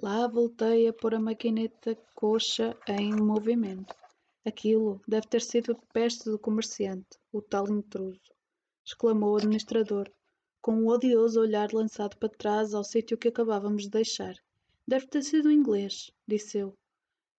Lá 0.00 0.28
voltei 0.28 0.86
a 0.86 0.92
pôr 0.92 1.16
a 1.16 1.18
maquineta 1.18 1.98
coxa 2.14 2.76
em 2.86 3.12
movimento. 3.16 3.92
Aquilo 4.46 5.00
deve 5.08 5.26
ter 5.26 5.42
sido 5.42 5.76
peste 5.92 6.30
do 6.30 6.38
comerciante, 6.38 7.18
o 7.32 7.42
tal 7.42 7.68
intruso, 7.68 8.20
exclamou 8.86 9.32
o 9.32 9.36
administrador, 9.38 10.08
com 10.62 10.76
um 10.76 10.86
odioso 10.86 11.40
olhar 11.40 11.72
lançado 11.72 12.16
para 12.16 12.28
trás 12.28 12.74
ao 12.74 12.84
sítio 12.84 13.18
que 13.18 13.26
acabávamos 13.26 13.82
de 13.82 13.90
deixar. 13.90 14.36
Deve 14.86 15.08
ter 15.08 15.22
sido 15.22 15.50
inglês, 15.50 16.12
disse 16.28 16.58
eu. 16.58 16.78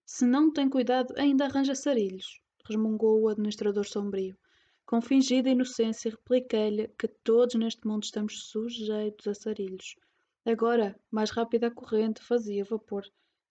Se 0.05 0.25
não 0.25 0.51
tem 0.51 0.69
cuidado, 0.69 1.13
ainda 1.15 1.45
arranja 1.45 1.75
sarilhos, 1.75 2.41
resmungou 2.67 3.21
o 3.21 3.29
administrador 3.29 3.87
sombrio. 3.87 4.37
Com 4.85 5.01
fingida 5.01 5.49
inocência, 5.49 6.11
repliquei-lhe 6.11 6.89
que 6.99 7.07
todos 7.07 7.55
neste 7.55 7.87
mundo 7.87 8.03
estamos 8.03 8.49
sujeitos 8.49 9.27
a 9.27 9.33
sarilhos. 9.33 9.95
Agora, 10.45 10.99
mais 11.11 11.29
rápida 11.31 11.67
a 11.67 11.71
corrente 11.71 12.21
fazia 12.21 12.63
vapor 12.63 13.03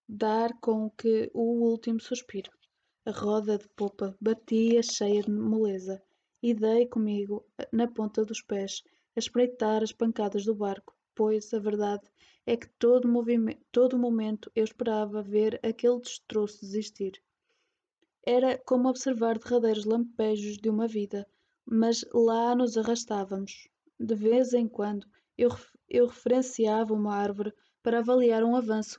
dar 0.08 0.58
com 0.60 0.90
que 0.90 1.30
o 1.34 1.70
último 1.70 2.00
suspiro. 2.00 2.50
A 3.04 3.10
roda 3.10 3.58
de 3.58 3.68
popa 3.76 4.16
batia 4.20 4.82
cheia 4.82 5.22
de 5.22 5.30
moleza 5.30 6.02
e 6.42 6.54
dei 6.54 6.86
comigo 6.86 7.44
na 7.72 7.86
ponta 7.86 8.24
dos 8.24 8.40
pés 8.40 8.82
a 9.14 9.18
espreitar 9.18 9.82
as 9.82 9.92
pancadas 9.92 10.44
do 10.44 10.54
barco, 10.54 10.94
pois 11.14 11.52
a 11.52 11.58
verdade 11.58 12.08
é 12.46 12.56
que 12.56 12.68
todo, 12.78 13.06
movimento, 13.06 13.60
todo 13.70 13.98
momento 13.98 14.50
eu 14.54 14.64
esperava 14.64 15.22
ver 15.22 15.60
aquele 15.62 16.00
destroço 16.00 16.60
desistir. 16.60 17.22
Era 18.24 18.56
como 18.56 18.88
observar 18.88 19.38
derradeiros 19.38 19.84
lampejos 19.84 20.56
de 20.56 20.70
uma 20.70 20.88
vida, 20.88 21.26
mas 21.66 22.04
lá 22.14 22.54
nos 22.54 22.78
arrastávamos. 22.78 23.68
De 24.00 24.14
vez 24.14 24.54
em 24.54 24.66
quando 24.66 25.06
eu, 25.36 25.50
eu 25.88 26.06
referenciava 26.06 26.92
uma 26.92 27.14
árvore 27.14 27.52
para 27.82 28.00
avaliar 28.00 28.44
um 28.44 28.54
avanço, 28.54 28.98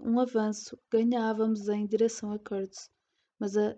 um 0.00 0.18
avanço 0.18 0.78
ganhávamos 0.90 1.68
em 1.68 1.86
direção 1.86 2.32
a 2.32 2.38
Kurtz, 2.38 2.90
mas 3.38 3.56
a 3.56 3.76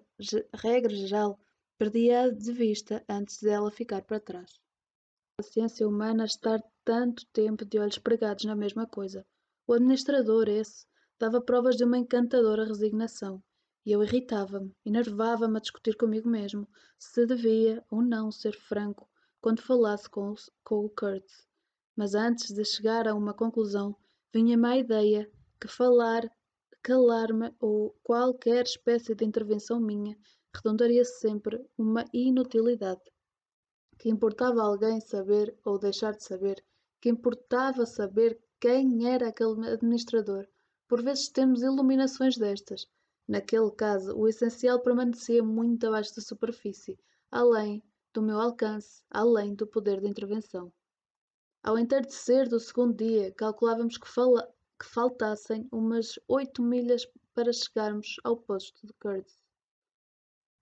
regra 0.54 0.94
geral 0.94 1.38
perdia 1.78 2.30
de 2.30 2.52
vista 2.52 3.04
antes 3.08 3.42
dela 3.42 3.70
ficar 3.70 4.02
para 4.02 4.20
trás. 4.20 4.60
A 5.38 5.42
ciência 5.42 5.86
humana 5.86 6.24
estar 6.24 6.62
tanto 6.84 7.26
tempo 7.32 7.64
de 7.64 7.78
olhos 7.78 7.98
pregados 7.98 8.44
na 8.44 8.54
mesma 8.54 8.86
coisa. 8.86 9.26
O 9.66 9.72
administrador, 9.72 10.48
esse, 10.48 10.86
dava 11.18 11.40
provas 11.40 11.76
de 11.76 11.84
uma 11.84 11.98
encantadora 11.98 12.64
resignação 12.64 13.42
e 13.84 13.92
eu 13.92 14.02
irritava-me, 14.02 14.74
enervava-me 14.84 15.56
a 15.56 15.60
discutir 15.60 15.96
comigo 15.96 16.28
mesmo 16.28 16.68
se 16.98 17.24
devia 17.26 17.82
ou 17.90 18.02
não 18.02 18.30
ser 18.30 18.52
franco 18.52 19.08
quando 19.40 19.62
falasse 19.62 20.08
com 20.08 20.32
o, 20.32 20.34
com 20.62 20.84
o 20.84 20.90
Kurtz. 20.90 21.49
Mas 22.00 22.14
antes 22.14 22.50
de 22.50 22.64
chegar 22.64 23.06
a 23.06 23.14
uma 23.14 23.34
conclusão, 23.34 23.94
vinha-me 24.32 24.66
a 24.66 24.78
ideia 24.78 25.30
que 25.60 25.68
falar, 25.68 26.22
calar-me 26.82 27.54
ou 27.60 27.94
qualquer 28.02 28.64
espécie 28.64 29.14
de 29.14 29.22
intervenção 29.22 29.78
minha 29.78 30.16
redondaria 30.56 31.04
sempre 31.04 31.62
uma 31.76 32.06
inutilidade. 32.10 33.02
Que 33.98 34.08
importava 34.08 34.62
alguém 34.62 34.98
saber 34.98 35.54
ou 35.62 35.78
deixar 35.78 36.14
de 36.16 36.24
saber, 36.24 36.64
que 37.02 37.10
importava 37.10 37.84
saber 37.84 38.40
quem 38.58 39.06
era 39.06 39.28
aquele 39.28 39.68
administrador. 39.68 40.48
Por 40.88 41.02
vezes 41.02 41.28
temos 41.28 41.60
iluminações 41.60 42.38
destas, 42.38 42.88
Naquele 43.28 43.70
caso, 43.72 44.16
o 44.16 44.26
essencial 44.26 44.80
permanecia 44.80 45.42
muito 45.42 45.86
abaixo 45.86 46.16
da 46.16 46.22
superfície, 46.22 46.98
além 47.30 47.82
do 48.14 48.22
meu 48.22 48.40
alcance, 48.40 49.02
além 49.10 49.54
do 49.54 49.66
poder 49.66 50.00
de 50.00 50.08
intervenção. 50.08 50.72
Ao 51.62 51.78
entardecer 51.78 52.48
do 52.48 52.58
segundo 52.58 52.96
dia, 52.96 53.32
calculávamos 53.32 53.98
que, 53.98 54.08
fala 54.08 54.50
que 54.78 54.86
faltassem 54.86 55.68
umas 55.70 56.18
oito 56.26 56.62
milhas 56.62 57.06
para 57.34 57.52
chegarmos 57.52 58.16
ao 58.24 58.36
posto 58.36 58.86
de 58.86 58.92
Curtis. 58.94 59.38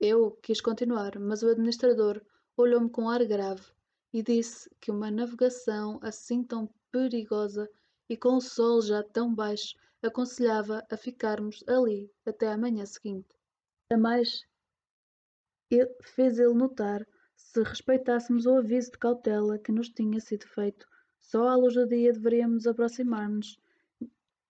Eu 0.00 0.32
quis 0.42 0.60
continuar, 0.60 1.18
mas 1.20 1.42
o 1.42 1.48
administrador 1.48 2.20
olhou-me 2.56 2.90
com 2.90 3.08
ar 3.08 3.24
grave 3.24 3.64
e 4.12 4.22
disse 4.24 4.68
que 4.80 4.90
uma 4.90 5.10
navegação 5.10 6.00
assim 6.02 6.42
tão 6.42 6.68
perigosa 6.90 7.70
e 8.08 8.16
com 8.16 8.36
o 8.36 8.40
sol 8.40 8.82
já 8.82 9.02
tão 9.02 9.32
baixo 9.32 9.76
aconselhava 10.02 10.84
a 10.90 10.96
ficarmos 10.96 11.62
ali 11.68 12.12
até 12.26 12.48
à 12.48 12.58
manhã 12.58 12.84
seguinte. 12.84 13.28
A 13.92 13.96
mais 13.96 14.44
fez 16.02 16.38
ele 16.38 16.54
notar 16.54 17.06
se 17.50 17.62
respeitássemos 17.62 18.44
o 18.44 18.56
aviso 18.56 18.92
de 18.92 18.98
cautela 18.98 19.58
que 19.58 19.72
nos 19.72 19.88
tinha 19.88 20.20
sido 20.20 20.46
feito. 20.46 20.86
Só 21.18 21.48
à 21.48 21.56
luz 21.56 21.72
do 21.74 21.86
dia 21.86 22.12
deveríamos 22.12 22.66
aproximar-nos, 22.66 23.58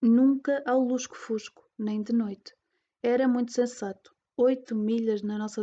nunca 0.03 0.65
ao 0.67 0.81
lusco-fusco, 0.81 1.65
nem 1.79 2.03
de 2.03 2.13
noite. 2.13 2.57
Era 3.01 3.29
muito 3.29 3.53
sensato. 3.53 4.13
Oito 4.37 4.75
milhas 4.75 5.23
na 5.23 5.39
nossa 5.39 5.63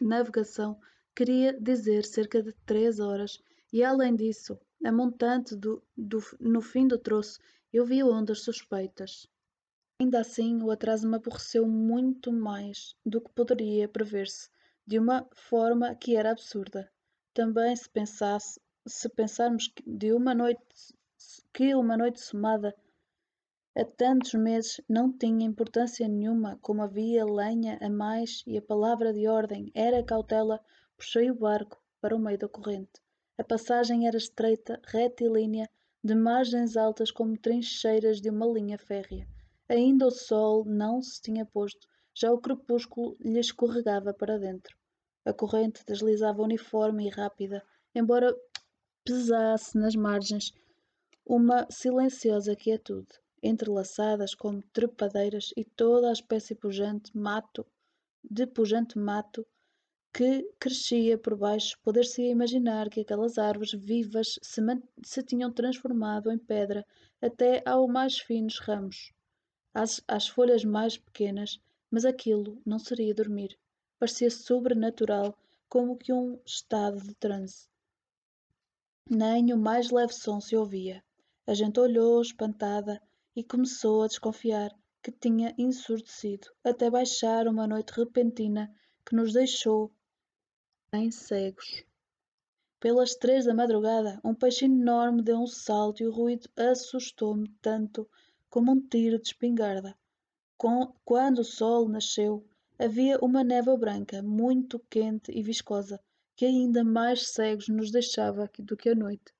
navegação 0.00 0.76
queria 1.14 1.52
dizer 1.60 2.04
cerca 2.04 2.42
de 2.42 2.52
três 2.66 2.98
horas, 2.98 3.40
e 3.72 3.84
além 3.84 4.16
disso, 4.16 4.58
a 4.84 4.90
montante 4.90 5.54
do, 5.54 5.80
do, 5.96 6.18
no 6.40 6.60
fim 6.60 6.88
do 6.88 6.98
troço 6.98 7.38
eu 7.72 7.86
vi 7.86 8.02
ondas 8.02 8.40
suspeitas. 8.40 9.28
Ainda 10.00 10.18
assim, 10.18 10.60
o 10.60 10.70
atraso 10.72 11.08
me 11.08 11.14
aborreceu 11.14 11.64
muito 11.64 12.32
mais 12.32 12.96
do 13.06 13.20
que 13.20 13.30
poderia 13.30 13.88
prever-se, 13.88 14.50
de 14.86 14.98
uma 14.98 15.26
forma 15.32 15.94
que 15.94 16.16
era 16.16 16.30
absurda. 16.30 16.90
Também 17.32 17.74
se 17.76 17.88
pensasse, 17.88 18.60
se 18.86 19.08
pensarmos 19.08 19.68
que 19.68 19.82
de 19.86 20.12
uma 20.12 20.34
noite 20.34 20.60
que 21.52 21.74
uma 21.74 21.96
noite 21.96 22.20
somada 22.20 22.74
a 23.74 23.84
tantos 23.84 24.34
meses 24.34 24.80
não 24.88 25.10
tinha 25.10 25.46
importância 25.46 26.06
nenhuma, 26.06 26.58
como 26.60 26.82
havia 26.82 27.24
lenha 27.24 27.78
a 27.80 27.88
mais 27.88 28.42
e 28.46 28.58
a 28.58 28.62
palavra 28.62 29.12
de 29.12 29.26
ordem 29.26 29.70
era 29.74 30.02
cautela, 30.02 30.60
puxei 30.96 31.30
o 31.30 31.34
barco 31.34 31.82
para 32.00 32.14
o 32.14 32.18
meio 32.18 32.38
da 32.38 32.48
corrente. 32.48 33.00
A 33.38 33.44
passagem 33.44 34.06
era 34.06 34.16
estreita, 34.16 34.78
retilínea, 34.84 35.70
de 36.04 36.14
margens 36.14 36.76
altas 36.76 37.10
como 37.10 37.38
trincheiras 37.38 38.20
de 38.20 38.28
uma 38.28 38.46
linha 38.46 38.76
férrea. 38.76 39.26
Ainda 39.68 40.06
o 40.06 40.10
sol 40.10 40.64
não 40.66 41.00
se 41.00 41.22
tinha 41.22 41.46
posto, 41.46 41.88
já 42.14 42.32
o 42.32 42.40
crepúsculo 42.40 43.16
lhe 43.20 43.38
escorregava 43.38 44.12
para 44.12 44.38
dentro. 44.38 44.76
A 45.24 45.32
corrente 45.32 45.84
deslizava 45.86 46.42
uniforme 46.42 47.06
e 47.06 47.10
rápida, 47.10 47.64
embora 47.94 48.34
pesasse 49.04 49.78
nas 49.78 49.94
margens. 49.94 50.52
Uma 51.24 51.66
silenciosa 51.70 52.56
quietude, 52.56 53.14
entrelaçadas 53.42 54.34
como 54.34 54.62
trepadeiras 54.72 55.52
e 55.56 55.64
toda 55.64 56.08
a 56.08 56.12
espécie 56.12 56.54
pujante 56.54 57.16
mato, 57.16 57.64
de 58.22 58.46
pujante 58.46 58.98
mato 58.98 59.46
que 60.12 60.46
crescia 60.58 61.16
por 61.16 61.36
baixo, 61.36 61.78
poder-se 61.82 62.22
imaginar 62.22 62.90
que 62.90 63.00
aquelas 63.00 63.38
árvores 63.38 63.72
vivas 63.72 64.38
se, 64.42 64.60
se, 65.02 65.22
tinham 65.22 65.50
transformado 65.50 66.30
em 66.30 66.38
pedra 66.38 66.84
até 67.20 67.62
ao 67.64 67.88
mais 67.88 68.18
finos 68.18 68.58
ramos, 68.58 69.12
às, 69.72 70.02
às 70.06 70.28
folhas 70.28 70.64
mais 70.64 70.98
pequenas, 70.98 71.58
mas 71.92 72.06
aquilo 72.06 72.58
não 72.64 72.78
seria 72.78 73.14
dormir. 73.14 73.58
Parecia 73.98 74.30
sobrenatural, 74.30 75.38
como 75.68 75.98
que 75.98 76.10
um 76.10 76.40
estado 76.46 76.98
de 77.02 77.14
transe. 77.14 77.68
Nem 79.08 79.52
o 79.52 79.58
mais 79.58 79.90
leve 79.90 80.14
som 80.14 80.40
se 80.40 80.56
ouvia. 80.56 81.04
A 81.46 81.52
gente 81.52 81.78
olhou 81.78 82.22
espantada 82.22 83.02
e 83.36 83.44
começou 83.44 84.02
a 84.02 84.06
desconfiar 84.06 84.74
que 85.02 85.12
tinha 85.12 85.54
ensurdecido, 85.58 86.48
até 86.64 86.88
baixar 86.88 87.46
uma 87.46 87.66
noite 87.66 87.90
repentina 87.90 88.74
que 89.04 89.14
nos 89.14 89.34
deixou 89.34 89.92
em 90.94 91.10
cegos. 91.10 91.84
Pelas 92.80 93.14
três 93.14 93.44
da 93.44 93.54
madrugada, 93.54 94.18
um 94.24 94.34
peixe 94.34 94.64
enorme 94.64 95.22
deu 95.22 95.38
um 95.38 95.46
salto 95.46 96.02
e 96.02 96.06
o 96.06 96.12
ruído 96.12 96.48
assustou-me 96.56 97.48
tanto 97.60 98.08
como 98.48 98.72
um 98.72 98.80
tiro 98.80 99.18
de 99.18 99.28
espingarda. 99.28 99.96
Quando 101.04 101.40
o 101.40 101.44
sol 101.44 101.88
nasceu, 101.88 102.46
havia 102.78 103.18
uma 103.20 103.42
névoa 103.42 103.76
branca, 103.76 104.22
muito 104.22 104.78
quente 104.90 105.32
e 105.32 105.42
viscosa, 105.42 106.00
que 106.36 106.44
ainda 106.44 106.84
mais 106.84 107.28
cegos 107.28 107.68
nos 107.68 107.90
deixava 107.90 108.50
do 108.58 108.76
que 108.76 108.90
a 108.90 108.94
noite. 108.94 109.32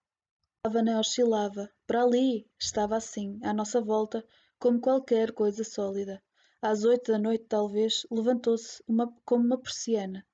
A 0.64 0.82
nem 0.82 0.96
oscilava. 0.96 1.70
Para 1.86 2.02
ali 2.02 2.46
estava 2.58 2.96
assim, 2.96 3.38
à 3.42 3.52
nossa 3.52 3.80
volta, 3.80 4.24
como 4.58 4.80
qualquer 4.80 5.32
coisa 5.32 5.64
sólida. 5.64 6.22
Às 6.60 6.84
oito 6.84 7.12
da 7.12 7.19
noite, 7.19 7.44
talvez, 7.48 8.06
levantou-se 8.10 8.82
como 9.24 9.44
uma 9.44 9.58
persiana 9.58 10.24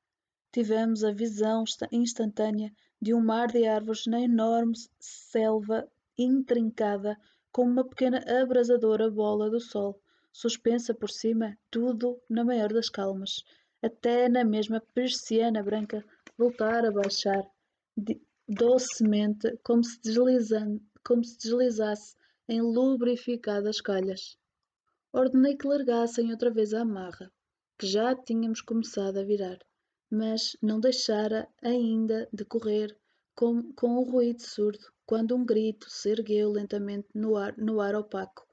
tivemos 0.50 1.04
a 1.04 1.12
visão 1.12 1.64
instantânea 1.92 2.72
de 3.00 3.12
um 3.14 3.20
mar 3.20 3.48
de 3.48 3.66
árvores 3.66 4.06
na 4.06 4.20
enorme 4.20 4.74
selva 4.98 5.86
intrincada 6.16 7.18
como 7.52 7.70
uma 7.70 7.84
pequena 7.84 8.24
abrasadora 8.42 9.10
bola 9.10 9.50
do 9.50 9.60
sol, 9.60 10.00
suspensa 10.42 10.94
por 10.94 11.10
cima, 11.10 11.58
tudo 11.68 12.22
na 12.30 12.44
maior 12.44 12.72
das 12.72 12.88
calmas, 12.88 13.42
até 13.82 14.28
na 14.28 14.44
mesma 14.44 14.80
persiana 14.94 15.64
branca 15.64 16.04
voltar 16.36 16.86
a 16.86 16.92
baixar 16.92 17.44
docemente 18.46 19.58
como 19.64 19.82
se, 19.82 20.00
deslizando, 20.00 20.80
como 21.04 21.24
se 21.24 21.36
deslizasse 21.38 22.16
em 22.48 22.60
lubrificadas 22.62 23.80
calhas. 23.80 24.38
Ordenei 25.12 25.56
que 25.56 25.66
largassem 25.66 26.30
outra 26.30 26.52
vez 26.52 26.72
a 26.72 26.82
amarra, 26.82 27.32
que 27.76 27.88
já 27.88 28.14
tínhamos 28.14 28.60
começado 28.60 29.18
a 29.18 29.24
virar, 29.24 29.58
mas 30.08 30.56
não 30.62 30.78
deixara 30.78 31.48
ainda 31.60 32.28
de 32.32 32.44
correr 32.44 32.96
com, 33.34 33.72
com 33.72 33.96
o 33.96 34.04
ruído 34.04 34.42
surdo, 34.42 34.86
quando 35.04 35.34
um 35.34 35.44
grito 35.44 35.90
se 35.90 36.10
ergueu 36.10 36.52
lentamente 36.52 37.08
no 37.12 37.36
ar, 37.36 37.58
no 37.58 37.80
ar 37.80 37.96
opaco, 37.96 38.47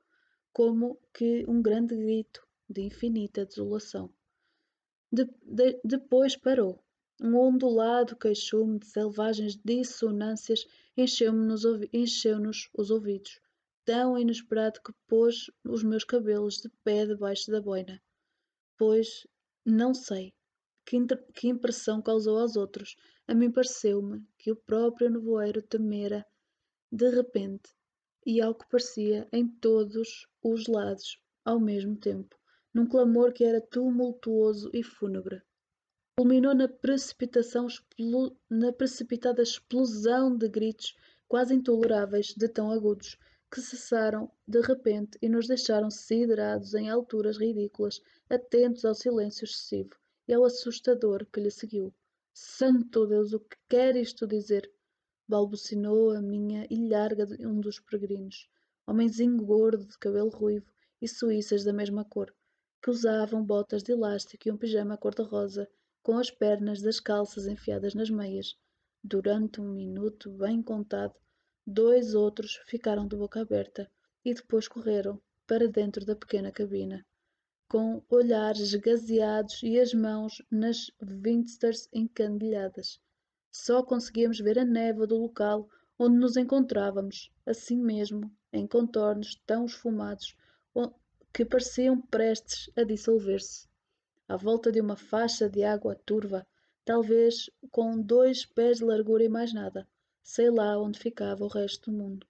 como 0.55 0.97
que 1.13 1.43
um 1.49 1.61
grande 1.61 1.93
grito 1.97 2.47
de 2.69 2.81
infinita 2.83 3.45
desolação. 3.45 4.09
De, 5.11 5.25
de, 5.43 5.81
depois 5.83 6.37
parou. 6.37 6.81
Um 7.21 7.35
ondulado 7.35 8.15
queixume 8.15 8.79
de 8.79 8.85
selvagens 8.85 9.57
dissonâncias 9.57 10.65
encheu-nos 10.95 11.63
encheu 11.91 12.39
os 12.73 12.89
ouvidos 12.89 13.41
tão 13.83 14.17
inesperado 14.17 14.79
que 14.81 14.93
pôs 15.07 15.51
os 15.65 15.83
meus 15.83 16.05
cabelos 16.05 16.61
de 16.61 16.69
pé 16.85 17.05
debaixo 17.05 17.51
da 17.51 17.61
boina. 17.61 18.01
Pois, 18.77 19.27
não 19.65 19.93
sei 19.93 20.33
que, 20.85 20.97
que 21.33 21.49
impressão 21.49 22.01
causou 22.01 22.39
aos 22.39 22.55
outros. 22.55 22.95
A 23.27 23.33
mim 23.33 23.51
pareceu-me 23.51 24.25
que 24.37 24.53
o 24.53 24.55
próprio 24.55 25.09
nevoeiro 25.09 25.61
temera 25.61 26.25
de 26.89 27.09
repente, 27.09 27.75
e 28.25 28.41
ao 28.41 28.55
que 28.55 28.67
parecia 28.69 29.27
em 29.31 29.47
todos 29.47 30.27
os 30.43 30.67
lados 30.67 31.19
ao 31.43 31.59
mesmo 31.59 31.95
tempo, 31.95 32.35
num 32.73 32.87
clamor 32.87 33.31
que 33.31 33.43
era 33.43 33.61
tumultuoso 33.61 34.69
e 34.73 34.81
fúnebre. 34.81 35.41
Culminou 36.17 36.55
na, 36.55 36.67
precipitação, 36.67 37.67
na 38.49 38.73
precipitada 38.73 39.43
explosão 39.43 40.35
de 40.35 40.47
gritos 40.47 40.95
quase 41.27 41.53
intoleráveis 41.53 42.33
de 42.35 42.47
tão 42.47 42.71
agudos 42.71 43.17
que 43.51 43.61
cessaram 43.61 44.31
de 44.47 44.59
repente 44.61 45.17
e 45.21 45.29
nos 45.29 45.47
deixaram 45.47 45.89
siderados 45.91 46.73
em 46.73 46.89
alturas 46.89 47.37
ridículas, 47.37 48.01
atentos 48.29 48.83
ao 48.83 48.95
silêncio 48.95 49.45
excessivo 49.45 49.91
e 50.27 50.33
ao 50.33 50.43
assustador 50.43 51.25
que 51.31 51.39
lhe 51.39 51.51
seguiu. 51.51 51.93
Santo 52.33 53.05
Deus, 53.07 53.33
o 53.33 53.39
que 53.39 53.55
quer 53.69 53.95
isto 53.95 54.27
dizer? 54.27 54.69
Balbucinou 55.27 56.11
a 56.11 56.21
minha 56.21 56.67
ilharga 56.69 57.25
de 57.25 57.45
um 57.45 57.59
dos 57.59 57.79
peregrinos, 57.79 58.47
homenzinho 58.85 59.43
gordo 59.43 59.85
de 59.85 59.97
cabelo 59.97 60.29
ruivo 60.29 60.71
e 61.01 61.07
suíças 61.07 61.63
da 61.63 61.73
mesma 61.73 62.05
cor, 62.05 62.33
que 62.81 62.89
usavam 62.89 63.43
botas 63.43 63.83
de 63.83 63.91
elástico 63.91 64.47
e 64.47 64.51
um 64.51 64.57
pijama 64.57 64.97
cor-de-rosa, 64.97 65.67
com 66.03 66.17
as 66.17 66.29
pernas 66.29 66.81
das 66.81 66.99
calças 66.99 67.47
enfiadas 67.47 67.93
nas 67.93 68.09
meias. 68.09 68.55
Durante 69.03 69.59
um 69.59 69.73
minuto 69.73 70.29
bem 70.29 70.61
contado, 70.61 71.15
Dois 71.67 72.13
outros 72.13 72.57
ficaram 72.67 73.07
de 73.07 73.15
boca 73.15 73.41
aberta 73.41 73.91
e 74.23 74.35
depois 74.35 74.67
correram 74.67 75.19
para 75.47 75.67
dentro 75.67 76.05
da 76.05 76.15
pequena 76.15 76.51
cabina, 76.51 77.03
com 77.67 78.03
olhares 78.07 78.71
esgazeados 78.71 79.63
e 79.63 79.79
as 79.79 79.91
mãos 79.91 80.43
nas 80.51 80.91
Winsters 81.01 81.89
encandilhadas. 81.91 82.99
Só 83.57 83.81
conseguíamos 83.81 84.37
ver 84.41 84.59
a 84.59 84.65
névoa 84.65 85.07
do 85.07 85.15
local 85.15 85.69
onde 85.97 86.17
nos 86.17 86.35
encontrávamos, 86.35 87.31
assim 87.45 87.77
mesmo, 87.77 88.29
em 88.51 88.67
contornos 88.67 89.41
tão 89.45 89.65
esfumados 89.65 90.35
que 91.33 91.45
pareciam 91.45 92.01
prestes 92.01 92.69
a 92.75 92.83
dissolver-se. 92.83 93.65
À 94.27 94.35
volta 94.35 94.73
de 94.73 94.81
uma 94.81 94.97
faixa 94.97 95.49
de 95.49 95.63
água 95.63 95.95
turva, 95.95 96.45
talvez 96.83 97.49
com 97.71 97.99
dois 97.99 98.45
pés 98.45 98.79
de 98.79 98.83
largura 98.83 99.23
e 99.23 99.29
mais 99.29 99.53
nada, 99.53 99.87
sei 100.21 100.49
lá 100.49 100.77
onde 100.77 100.99
ficava 100.99 101.45
o 101.45 101.47
resto 101.47 101.89
do 101.89 101.97
mundo, 101.97 102.27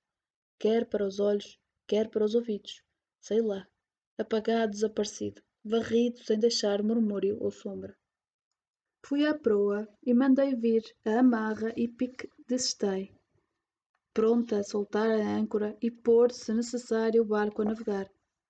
quer 0.60 0.86
para 0.86 1.04
os 1.04 1.20
olhos, 1.20 1.60
quer 1.88 2.08
para 2.08 2.24
os 2.24 2.36
ouvidos, 2.36 2.84
sei 3.20 3.42
lá, 3.42 3.68
apagado, 4.16 4.74
desaparecido, 4.74 5.42
varrido 5.64 6.24
sem 6.24 6.38
deixar 6.38 6.84
murmúrio 6.84 7.36
ou 7.42 7.50
sombra. 7.50 7.98
Fui 9.08 9.24
à 9.24 9.36
proa 9.38 9.88
e 10.04 10.16
mandei 10.16 10.56
vir 10.56 10.84
a 11.06 11.20
amarra 11.20 11.72
e 11.78 11.88
pique 11.88 12.28
de 12.48 12.58
stay, 12.58 13.14
pronta 14.12 14.58
a 14.58 14.64
soltar 14.64 15.08
a 15.12 15.38
âncora 15.38 15.78
e 15.80 15.92
pôr, 15.92 16.32
se 16.32 16.52
necessário, 16.52 17.22
o 17.22 17.26
barco 17.26 17.62
a 17.62 17.66
navegar. 17.66 18.10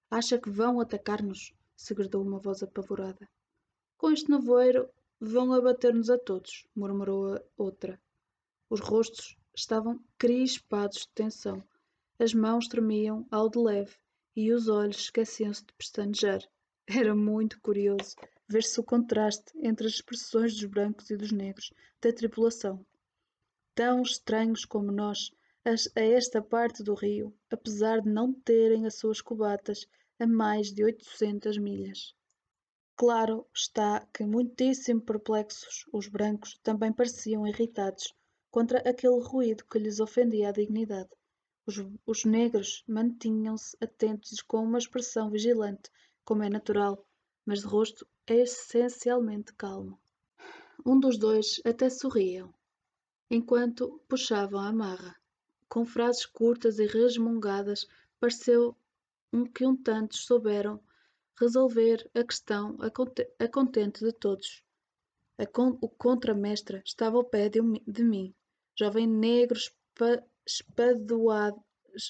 Acha 0.10 0.40
que 0.40 0.50
vão 0.50 0.80
atacar-nos? 0.80 1.54
segredou 1.76 2.24
uma 2.24 2.40
voz 2.40 2.64
apavorada. 2.64 3.28
Com 3.98 4.12
este 4.12 4.32
nevoeiro 4.32 4.90
vão 5.20 5.52
abater-nos 5.52 6.10
a 6.10 6.18
todos, 6.18 6.66
murmurou 6.74 7.36
a 7.36 7.42
outra. 7.58 8.00
Os 8.70 8.80
rostos 8.80 9.38
estavam 9.54 10.00
crispados 10.18 11.00
de 11.00 11.10
tensão, 11.10 11.62
as 12.18 12.34
mãos 12.34 12.70
tremiam 12.70 13.28
ao 13.30 13.50
de 13.50 13.60
leve 13.60 13.98
e 14.34 14.54
os 14.54 14.70
olhos 14.70 15.00
esqueciam-se 15.00 15.66
de 15.66 15.74
pestanejar. 15.74 16.40
Era 16.88 17.14
muito 17.14 17.60
curioso 17.60 18.16
ver-se 18.48 18.80
o 18.80 18.84
contraste 18.84 19.52
entre 19.58 19.88
as 19.88 19.94
expressões 19.94 20.54
dos 20.54 20.66
brancos 20.66 21.10
e 21.10 21.18
dos 21.18 21.32
negros 21.32 21.74
da 22.02 22.14
tripulação. 22.14 22.86
Tão 23.74 24.02
estranhos 24.02 24.66
como 24.66 24.92
nós, 24.92 25.32
a 25.66 26.02
esta 26.02 26.42
parte 26.42 26.84
do 26.84 26.94
rio, 26.94 27.36
apesar 27.50 28.02
de 28.02 28.10
não 28.10 28.32
terem 28.32 28.86
as 28.86 28.96
suas 28.96 29.20
cubatas 29.20 29.88
a 30.20 30.28
mais 30.28 30.72
de 30.72 30.84
oitocentas 30.84 31.58
milhas. 31.58 32.14
Claro 32.96 33.46
está 33.54 34.08
que 34.14 34.24
muitíssimo 34.24 35.02
perplexos, 35.02 35.86
os 35.92 36.08
brancos 36.08 36.58
também 36.64 36.94
pareciam 36.94 37.46
irritados 37.46 38.14
contra 38.50 38.80
aquele 38.90 39.20
ruído 39.22 39.66
que 39.66 39.80
lhes 39.80 40.00
ofendia 40.00 40.50
a 40.50 40.52
dignidade. 40.54 41.10
Os, 41.66 41.76
os 42.06 42.24
negros 42.24 42.86
mantinham-se 42.88 43.76
atentos 43.82 44.42
com 44.42 44.64
uma 44.64 44.78
expressão 44.78 45.30
vigilante, 45.30 45.90
como 46.24 46.44
é 46.44 46.50
natural, 46.50 47.06
mas 47.46 47.60
de 47.60 47.66
rosto 47.66 48.08
essencialmente 48.28 49.54
calmo. 49.54 50.00
Um 50.86 51.00
dos 51.00 51.18
dois 51.18 51.62
até 51.64 51.90
sorriam, 51.90 52.54
enquanto 53.30 54.02
puxavam 54.08 54.60
a 54.60 54.68
amarra. 54.68 55.16
Com 55.68 55.86
frases 55.86 56.26
curtas 56.26 56.80
e 56.80 56.86
resmungadas, 56.86 57.88
pareceu 58.20 58.76
um 59.34 59.46
que 59.46 59.66
um 59.66 59.76
tantos 59.76 60.26
souberam 60.26 60.80
resolver 61.40 62.10
a 62.14 62.24
questão 62.24 62.78
a 62.82 63.48
contente 63.48 64.04
de 64.04 64.12
todos. 64.14 64.64
Con 65.52 65.78
o 65.82 65.90
contramestre 65.90 66.82
estava 66.86 67.18
ao 67.18 67.24
pé 67.26 67.50
de, 67.50 67.60
de 67.86 68.04
mim, 68.04 68.34
jovem 68.80 69.06
negro 69.06 69.60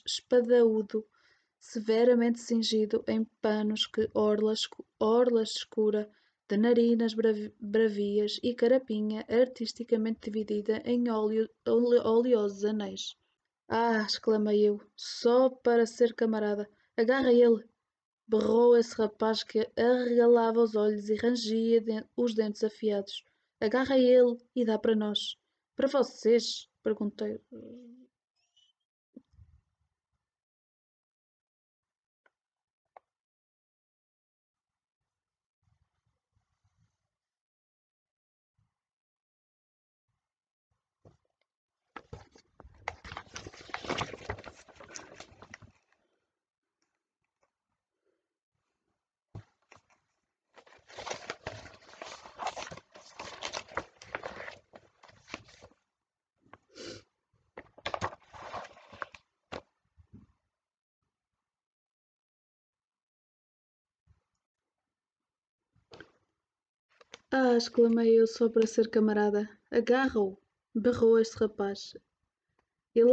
espadaúdo, 0.06 1.06
severamente 1.72 2.40
cingido 2.40 3.04
em 3.08 3.26
panos 3.42 3.88
que 3.88 4.10
orla, 4.14 4.54
orla 5.00 5.42
escura 5.42 6.10
de 6.48 6.58
narinas 6.58 7.14
bravias 7.60 8.40
e 8.44 8.54
carapinha 8.54 9.26
artisticamente 9.28 10.30
dividida 10.30 10.82
em 10.86 11.10
óleo, 11.10 11.50
oleosos 11.66 12.64
anéis. 12.64 13.16
Ah! 13.68 14.04
exclamei 14.04 14.62
eu, 14.70 14.80
só 14.96 15.50
para 15.50 15.88
ser 15.88 16.14
camarada. 16.14 16.70
Agarra 16.96 17.34
ele! 17.34 17.68
Berrou 18.28 18.78
esse 18.78 18.96
rapaz 18.96 19.44
que 19.44 19.68
arregalava 19.76 20.62
os 20.62 20.76
olhos 20.76 21.10
e 21.10 21.16
rangia 21.16 21.84
os 22.16 22.36
dentes 22.36 22.64
afiados. 22.64 23.24
Agarra 23.60 23.98
ele 23.98 24.38
e 24.56 24.64
dá 24.64 24.78
para 24.78 24.96
nós. 24.96 25.36
Para 25.76 25.88
vocês? 25.88 26.68
Perguntei. 26.84 27.42
Ah! 67.38 67.58
exclamei 67.58 68.18
eu 68.18 68.26
só 68.26 68.48
para 68.48 68.66
ser 68.66 68.90
camarada. 68.90 69.50
Agarra-o! 69.70 70.38
berrou 70.74 71.20
este 71.20 71.36
rapaz. 71.36 71.94
Ele 72.96 73.12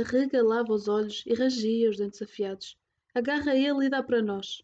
arregalava 0.00 0.72
os 0.72 0.88
olhos 0.88 1.22
e 1.26 1.34
rangia 1.34 1.90
os 1.90 1.98
dentes 1.98 2.22
afiados. 2.22 2.78
Agarra 3.14 3.54
ele 3.54 3.84
e 3.84 3.90
dá 3.90 4.02
para 4.02 4.22
nós. 4.22 4.62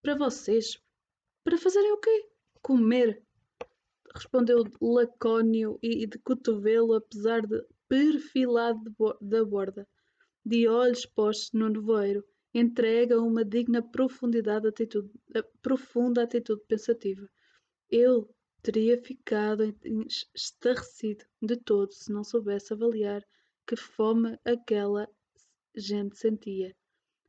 Para 0.00 0.14
vocês. 0.14 0.80
Para 1.42 1.58
fazerem 1.58 1.90
o 1.94 1.96
quê? 1.96 2.28
Comer. 2.62 3.20
Respondeu 4.14 4.62
lacónio 4.80 5.80
e 5.82 6.06
de 6.06 6.16
cotovelo, 6.20 6.94
apesar 6.94 7.44
de 7.44 7.60
perfilado 7.88 8.94
da 9.20 9.44
borda, 9.44 9.84
de 10.46 10.68
olhos 10.68 11.04
postos 11.04 11.50
no 11.52 11.68
nevoeiro 11.68 12.24
entrega 12.54 13.20
uma 13.20 13.44
digna 13.44 13.82
profundidade 13.82 14.68
atitude, 14.68 15.10
profunda 15.60 16.22
atitude 16.22 16.62
pensativa. 16.66 17.28
Eu 17.90 18.28
teria 18.62 19.02
ficado 19.02 19.74
estarrecido 20.34 21.24
de 21.40 21.56
todo 21.56 21.90
se 21.92 22.12
não 22.12 22.22
soubesse 22.22 22.74
avaliar 22.74 23.26
que 23.66 23.76
fome 23.76 24.38
aquela 24.44 25.08
gente 25.74 26.18
sentia. 26.18 26.76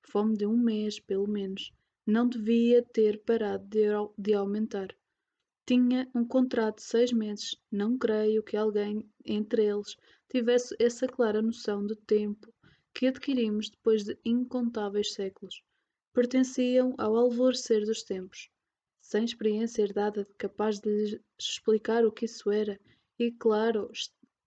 Fome 0.02 0.36
de 0.36 0.46
um 0.46 0.58
mês, 0.58 1.00
pelo 1.00 1.28
menos. 1.28 1.72
Não 2.06 2.28
devia 2.28 2.84
ter 2.84 3.24
parado 3.24 3.66
de, 3.68 3.86
de 4.18 4.34
aumentar. 4.34 4.94
Tinha 5.66 6.10
um 6.14 6.26
contrato 6.26 6.78
de 6.78 6.84
seis 6.84 7.14
meses. 7.14 7.56
Não 7.72 7.98
creio 7.98 8.44
que 8.44 8.58
alguém 8.58 9.10
entre 9.26 9.64
eles 9.64 9.96
tivesse 10.30 10.76
essa 10.78 11.08
clara 11.08 11.42
noção 11.42 11.86
do 11.88 11.96
tempo 11.96 12.54
que 12.94 13.08
adquirimos 13.08 13.70
depois 13.70 14.04
de 14.04 14.18
incontáveis 14.26 15.14
séculos. 15.14 15.64
Pertenciam 16.12 16.96
ao 16.98 17.16
alvorecer 17.16 17.86
dos 17.86 18.04
tempos, 18.04 18.50
sem 19.10 19.26
experiência 19.26 19.82
herdada 19.82 20.28
capaz 20.38 20.80
de 20.80 20.88
lhes 20.88 21.20
explicar 21.40 22.06
o 22.06 22.12
que 22.12 22.26
isso 22.26 22.52
era, 22.52 22.80
e 23.18 23.32
claro 23.32 23.90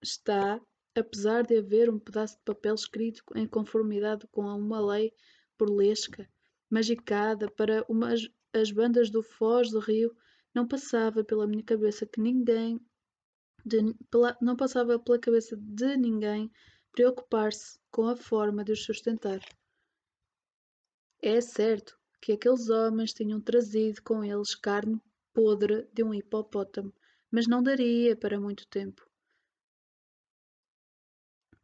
está, 0.01 0.61
apesar 0.95 1.43
de 1.43 1.59
haver 1.59 1.91
um 1.91 1.99
pedaço 1.99 2.37
de 2.37 2.45
papel 2.45 2.77
escrito 2.77 3.25
em 3.35 3.45
conformidade 3.45 4.25
com 4.29 4.43
uma 4.43 4.81
lei 4.81 5.13
burlesca, 5.59 6.31
magicada 6.71 7.51
para 7.51 7.85
umas, 7.89 8.31
as 8.53 8.71
bandas 8.71 9.11
do 9.11 9.21
Foz 9.21 9.73
do 9.73 9.81
Rio, 9.81 10.17
não 10.55 10.69
passava 10.69 11.25
pela 11.25 11.45
minha 11.45 11.65
cabeça 11.65 12.07
que 12.07 12.21
ninguém 12.21 12.81
de, 13.67 13.79
pela, 14.09 14.39
não 14.41 14.55
passava 14.55 14.97
pela 14.97 15.19
cabeça 15.19 15.57
de 15.57 15.97
ninguém 15.97 16.49
preocupar-se 16.93 17.81
com 17.91 18.07
a 18.07 18.15
forma 18.15 18.63
de 18.63 18.71
os 18.71 18.85
sustentar. 18.85 19.41
É 21.21 21.41
certo 21.41 22.01
que 22.23 22.31
aqueles 22.31 22.71
homens 22.71 23.13
tinham 23.13 23.41
trazido 23.41 24.01
com 24.01 24.23
eles 24.23 24.55
carne 24.55 25.03
podre 25.35 25.89
de 25.93 26.05
um 26.05 26.15
hipopótamo, 26.15 26.95
mas 27.29 27.49
não 27.49 27.61
daria 27.61 28.15
para 28.15 28.39
muito 28.39 28.65
tempo. 28.69 29.05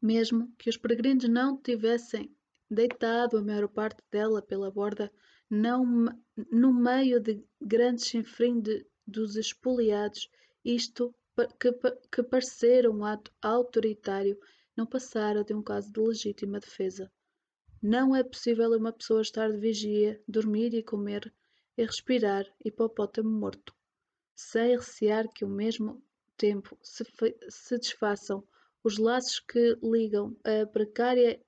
Mesmo 0.02 0.52
que 0.58 0.68
os 0.68 0.76
peregrinos 0.76 1.28
não 1.28 1.56
tivessem 1.56 2.36
deitado 2.68 3.38
a 3.38 3.42
maior 3.42 3.68
parte 3.68 4.02
dela 4.10 4.42
pela 4.42 4.68
borda, 4.68 5.12
não, 5.48 6.06
no 6.50 6.74
meio 6.74 7.20
de 7.20 7.40
grandes 7.60 8.06
chinfrim 8.06 8.60
dos 9.06 9.36
espoliados, 9.36 10.28
isto 10.64 11.14
que, 11.60 11.72
que 12.10 12.22
parecera 12.24 12.90
um 12.90 13.04
ato 13.04 13.32
autoritário 13.40 14.36
não 14.76 14.84
passara 14.84 15.44
de 15.44 15.54
um 15.54 15.62
caso 15.62 15.92
de 15.92 16.00
legítima 16.00 16.58
defesa. 16.58 17.10
Não 17.82 18.14
é 18.14 18.24
possível 18.24 18.70
uma 18.76 18.92
pessoa 18.92 19.22
estar 19.22 19.52
de 19.52 19.56
vigia, 19.56 20.20
dormir 20.26 20.74
e 20.74 20.82
comer 20.82 21.32
e 21.76 21.84
respirar 21.84 22.44
hipopótamo 22.64 23.30
morto, 23.30 23.72
sem 24.34 24.76
recear 24.76 25.28
que 25.28 25.44
ao 25.44 25.50
mesmo 25.50 26.02
tempo 26.36 26.76
se, 26.82 27.04
se 27.48 27.78
desfaçam 27.78 28.42
os 28.82 28.98
laços 28.98 29.38
que 29.38 29.78
ligam 29.80 30.36
a 30.42 30.66
precária 30.66 31.40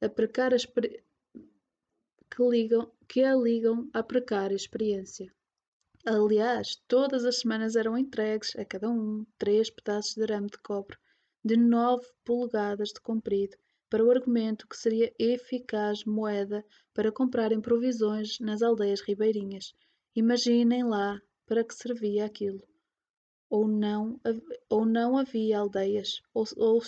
a 0.00 0.08
precária 0.08 0.58
que 0.58 2.42
ligam 2.42 2.90
que 3.06 3.22
a 3.22 3.36
ligam 3.36 3.88
à 3.92 4.02
precária 4.02 4.56
experiência. 4.56 5.32
Aliás, 6.04 6.74
todas 6.88 7.24
as 7.24 7.40
semanas 7.40 7.76
eram 7.76 7.96
entregues 7.96 8.56
a 8.56 8.64
cada 8.64 8.90
um 8.90 9.24
três 9.38 9.70
pedaços 9.70 10.14
de 10.14 10.22
arame 10.22 10.48
de 10.48 10.58
cobre 10.58 10.96
de 11.44 11.56
nove 11.56 12.06
polegadas 12.24 12.88
de 12.88 13.00
comprido 13.00 13.56
para 13.90 14.04
o 14.04 14.10
argumento 14.10 14.68
que 14.68 14.76
seria 14.76 15.12
eficaz 15.18 16.04
moeda 16.04 16.64
para 16.94 17.12
comprarem 17.12 17.60
provisões 17.60 18.38
nas 18.38 18.62
aldeias 18.62 19.00
ribeirinhas. 19.00 19.74
Imaginem 20.14 20.84
lá 20.84 21.20
para 21.44 21.64
que 21.64 21.74
servia 21.74 22.24
aquilo. 22.24 22.66
Ou 23.50 23.66
não, 23.66 24.20
ou 24.68 24.86
não 24.86 25.18
havia 25.18 25.58
aldeias, 25.58 26.22
ou, 26.32 26.44
ou 26.56 26.80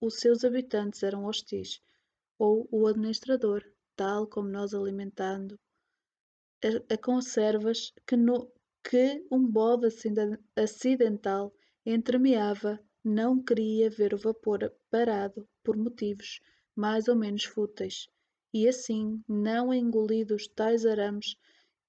os 0.00 0.14
seus 0.14 0.44
habitantes 0.44 1.02
eram 1.02 1.24
hostis, 1.24 1.82
ou 2.38 2.68
o 2.70 2.86
administrador, 2.86 3.64
tal 3.96 4.28
como 4.28 4.48
nós 4.48 4.72
alimentando 4.72 5.58
a, 6.64 6.94
a 6.94 6.98
conservas 6.98 7.92
que, 8.06 8.16
no, 8.16 8.50
que 8.82 9.26
um 9.30 9.46
bode 9.46 9.88
acidental 10.56 11.52
entremeava 11.84 12.80
não 13.04 13.42
queria 13.42 13.90
ver 13.90 14.14
o 14.14 14.18
vapor 14.18 14.72
parado 14.90 15.46
por 15.64 15.76
motivos 15.76 16.40
mais 16.76 17.08
ou 17.08 17.16
menos 17.16 17.44
fúteis, 17.44 18.08
e 18.52 18.68
assim 18.68 19.20
não 19.26 19.74
engolidos 19.74 20.46
tais 20.46 20.86
arames 20.86 21.36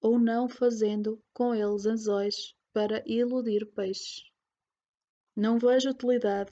ou 0.02 0.18
não 0.18 0.50
fazendo 0.50 1.22
com 1.34 1.54
eles 1.54 1.86
anzóis 1.86 2.56
para 2.74 3.04
iludir 3.06 3.66
peixes. 3.68 4.32
Não 5.36 5.60
vejo 5.60 5.90
utilidade 5.90 6.52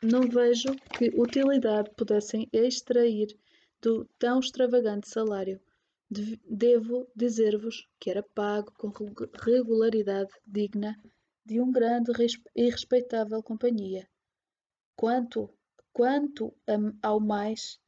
não 0.00 0.28
vejo 0.28 0.68
que 0.96 1.08
utilidade 1.20 1.90
pudessem 1.96 2.48
extrair 2.52 3.36
do 3.82 4.04
tão 4.20 4.38
extravagante 4.38 5.08
salário. 5.08 5.60
Devo 6.48 7.10
dizer-vos 7.16 7.88
que 7.98 8.08
era 8.08 8.22
pago 8.22 8.72
com 8.78 8.92
regularidade 9.42 10.30
digna 10.46 10.96
de 11.44 11.60
um 11.60 11.72
grande 11.72 12.12
e 12.54 12.70
respeitável 12.70 13.42
companhia. 13.42 14.08
Quanto, 14.94 15.50
quanto 15.94 16.52
ao 17.00 17.20
mais, 17.20 17.78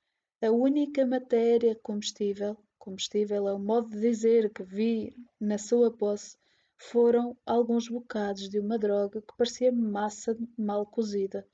a 0.40 0.48
única 0.52 1.04
matéria 1.04 1.74
comestível, 1.82 2.56
comestível 2.78 3.48
é 3.48 3.52
o 3.52 3.58
modo 3.58 3.90
de 3.90 4.00
dizer 4.00 4.48
que 4.52 4.62
vi 4.62 5.12
na 5.40 5.58
sua 5.58 5.90
posse, 5.90 6.38
foram 6.78 7.36
alguns 7.44 7.88
bocados 7.88 8.48
de 8.48 8.60
uma 8.60 8.78
droga 8.78 9.20
que 9.20 9.36
parecia 9.36 9.72
massa 9.72 10.38
mal 10.56 10.86
cozida, 10.86 11.44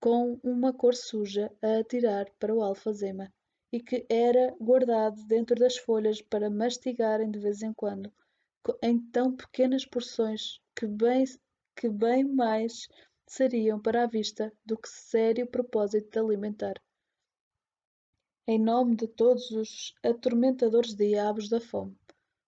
com 0.00 0.40
uma 0.42 0.72
cor 0.72 0.96
suja 0.96 1.48
a 1.62 1.78
atirar 1.78 2.26
para 2.40 2.52
o 2.52 2.60
alfazema 2.60 3.32
e 3.70 3.80
que 3.80 4.04
era 4.08 4.52
guardado 4.60 5.24
dentro 5.28 5.54
das 5.54 5.76
folhas 5.76 6.20
para 6.20 6.50
mastigarem 6.50 7.30
de 7.30 7.38
vez 7.38 7.62
em 7.62 7.72
quando, 7.72 8.12
em 8.82 8.98
tão 8.98 9.36
pequenas 9.36 9.86
porções 9.86 10.60
que 10.74 10.88
bem, 10.88 11.24
que 11.76 11.88
bem 11.88 12.24
mais 12.24 12.88
seriam 13.32 13.80
para 13.80 14.02
a 14.02 14.06
vista 14.06 14.52
do 14.62 14.76
que 14.76 14.86
sério 14.86 15.46
propósito 15.46 16.10
de 16.10 16.18
alimentar. 16.18 16.74
Em 18.46 18.58
nome 18.58 18.94
de 18.94 19.08
todos 19.08 19.50
os 19.52 19.94
atormentadores 20.04 20.94
diabos 20.94 21.48
da 21.48 21.58
fome, 21.58 21.96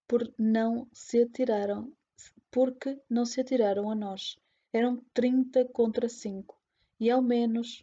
por 0.06 0.30
não 0.38 0.86
se 0.92 1.22
atiraram, 1.22 1.90
porque 2.50 3.00
não 3.08 3.24
se 3.24 3.40
atiraram 3.40 3.90
a 3.90 3.94
nós. 3.94 4.36
Eram 4.74 5.02
trinta 5.14 5.64
contra 5.64 6.06
cinco, 6.06 6.60
e 7.00 7.10
ao 7.10 7.22
menos 7.22 7.82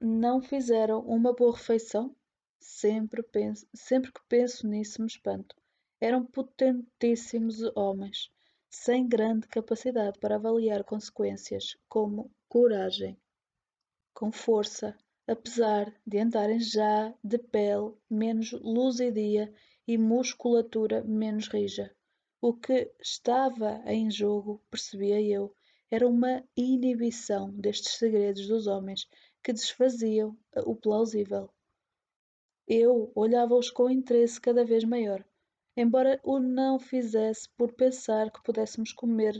não 0.00 0.40
fizeram 0.40 1.00
uma 1.00 1.34
boa 1.34 1.56
refeição? 1.56 2.14
Sempre, 2.60 3.24
penso, 3.24 3.66
sempre 3.74 4.12
que 4.12 4.20
penso 4.28 4.68
nisso 4.68 5.00
me 5.00 5.08
espanto. 5.08 5.56
Eram 6.00 6.24
potentíssimos 6.24 7.60
homens, 7.74 8.30
sem 8.70 9.08
grande 9.08 9.48
capacidade 9.48 10.18
para 10.18 10.36
avaliar 10.36 10.84
consequências, 10.84 11.76
como 11.88 12.30
coragem, 12.48 13.18
com 14.14 14.30
força, 14.32 14.96
apesar 15.26 15.94
de 16.06 16.18
andarem 16.18 16.60
já 16.60 17.14
de 17.22 17.38
pele 17.38 17.94
menos 18.10 18.52
luzidia 18.52 19.52
e 19.86 19.96
musculatura 19.96 21.02
menos 21.04 21.48
rija. 21.48 21.94
O 22.40 22.54
que 22.54 22.92
estava 23.00 23.82
em 23.86 24.10
jogo, 24.10 24.62
percebia 24.70 25.20
eu, 25.20 25.54
era 25.90 26.06
uma 26.06 26.44
inibição 26.56 27.50
destes 27.50 27.94
segredos 27.94 28.46
dos 28.46 28.66
homens 28.66 29.08
que 29.42 29.52
desfaziam 29.52 30.36
o 30.66 30.76
plausível. 30.76 31.50
Eu 32.66 33.10
olhava-os 33.14 33.70
com 33.70 33.88
interesse 33.88 34.40
cada 34.40 34.64
vez 34.64 34.84
maior, 34.84 35.24
embora 35.80 36.18
o 36.24 36.40
não 36.40 36.78
fizesse 36.78 37.48
por 37.56 37.72
pensar 37.72 38.32
que 38.32 38.42
pudéssemos 38.42 38.92
comer 38.92 39.34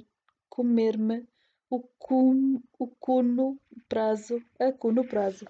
comer-me 0.48 1.26
o, 1.68 1.80
cun, 1.98 2.60
o 2.78 2.86
cuno 2.86 3.60
prazo, 3.88 4.40
a 4.58 4.72
cuno 4.72 5.06
prazo. 5.06 5.44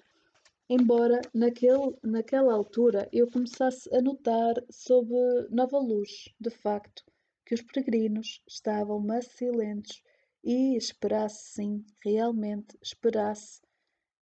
Embora 0.67 1.21
naquele, 1.33 1.95
naquela 2.03 2.53
altura 2.53 3.07
eu 3.11 3.29
começasse 3.29 3.87
a 3.95 4.01
notar 4.01 4.55
sob 4.69 5.09
nova 5.49 5.79
luz, 5.79 6.29
de 6.39 6.49
facto, 6.49 7.03
que 7.45 7.55
os 7.55 7.61
peregrinos 7.61 8.41
estavam 8.47 8.99
macilentos 8.99 10.01
e 10.43 10.75
esperasse 10.75 11.53
sim, 11.53 11.85
realmente 12.03 12.77
esperasse, 12.81 13.61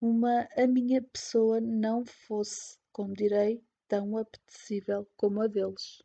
uma 0.01 0.47
a 0.57 0.67
minha 0.67 1.01
pessoa 1.01 1.59
não 1.59 2.05
fosse 2.05 2.77
como 2.91 3.13
direi, 3.13 3.61
tão 3.87 4.17
apetecível 4.17 5.07
como 5.15 5.41
a 5.41 5.47
deles. 5.47 6.01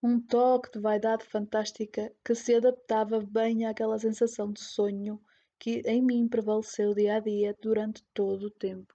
Um 0.00 0.20
toque 0.20 0.70
de 0.70 0.78
vaidade 0.78 1.24
fantástica 1.24 2.14
que 2.24 2.32
se 2.32 2.54
adaptava 2.54 3.20
bem 3.20 3.66
àquela 3.66 3.98
sensação 3.98 4.52
de 4.52 4.60
sonho 4.60 5.20
que 5.58 5.82
em 5.86 6.00
mim 6.00 6.28
prevaleceu 6.28 6.94
dia 6.94 7.16
a 7.16 7.20
dia 7.20 7.56
durante 7.60 8.04
todo 8.14 8.44
o 8.44 8.50
tempo. 8.50 8.94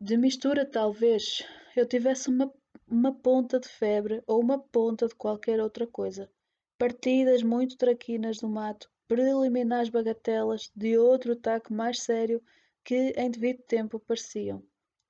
De 0.00 0.16
mistura, 0.16 0.64
talvez, 0.64 1.44
eu 1.76 1.86
tivesse 1.86 2.30
uma, 2.30 2.50
uma 2.86 3.14
ponta 3.14 3.60
de 3.60 3.68
febre 3.68 4.22
ou 4.26 4.40
uma 4.40 4.58
ponta 4.58 5.06
de 5.06 5.14
qualquer 5.14 5.60
outra 5.60 5.86
coisa. 5.86 6.30
Partidas 6.78 7.42
muito 7.42 7.76
traquinas 7.76 8.38
do 8.38 8.48
mato, 8.48 8.90
preliminares 9.06 9.90
bagatelas 9.90 10.72
de 10.74 10.96
outro 10.96 11.32
ataque 11.32 11.74
mais 11.74 12.00
sério 12.00 12.42
que 12.82 13.12
em 13.16 13.30
devido 13.30 13.62
tempo 13.64 14.00
pareciam. 14.00 14.62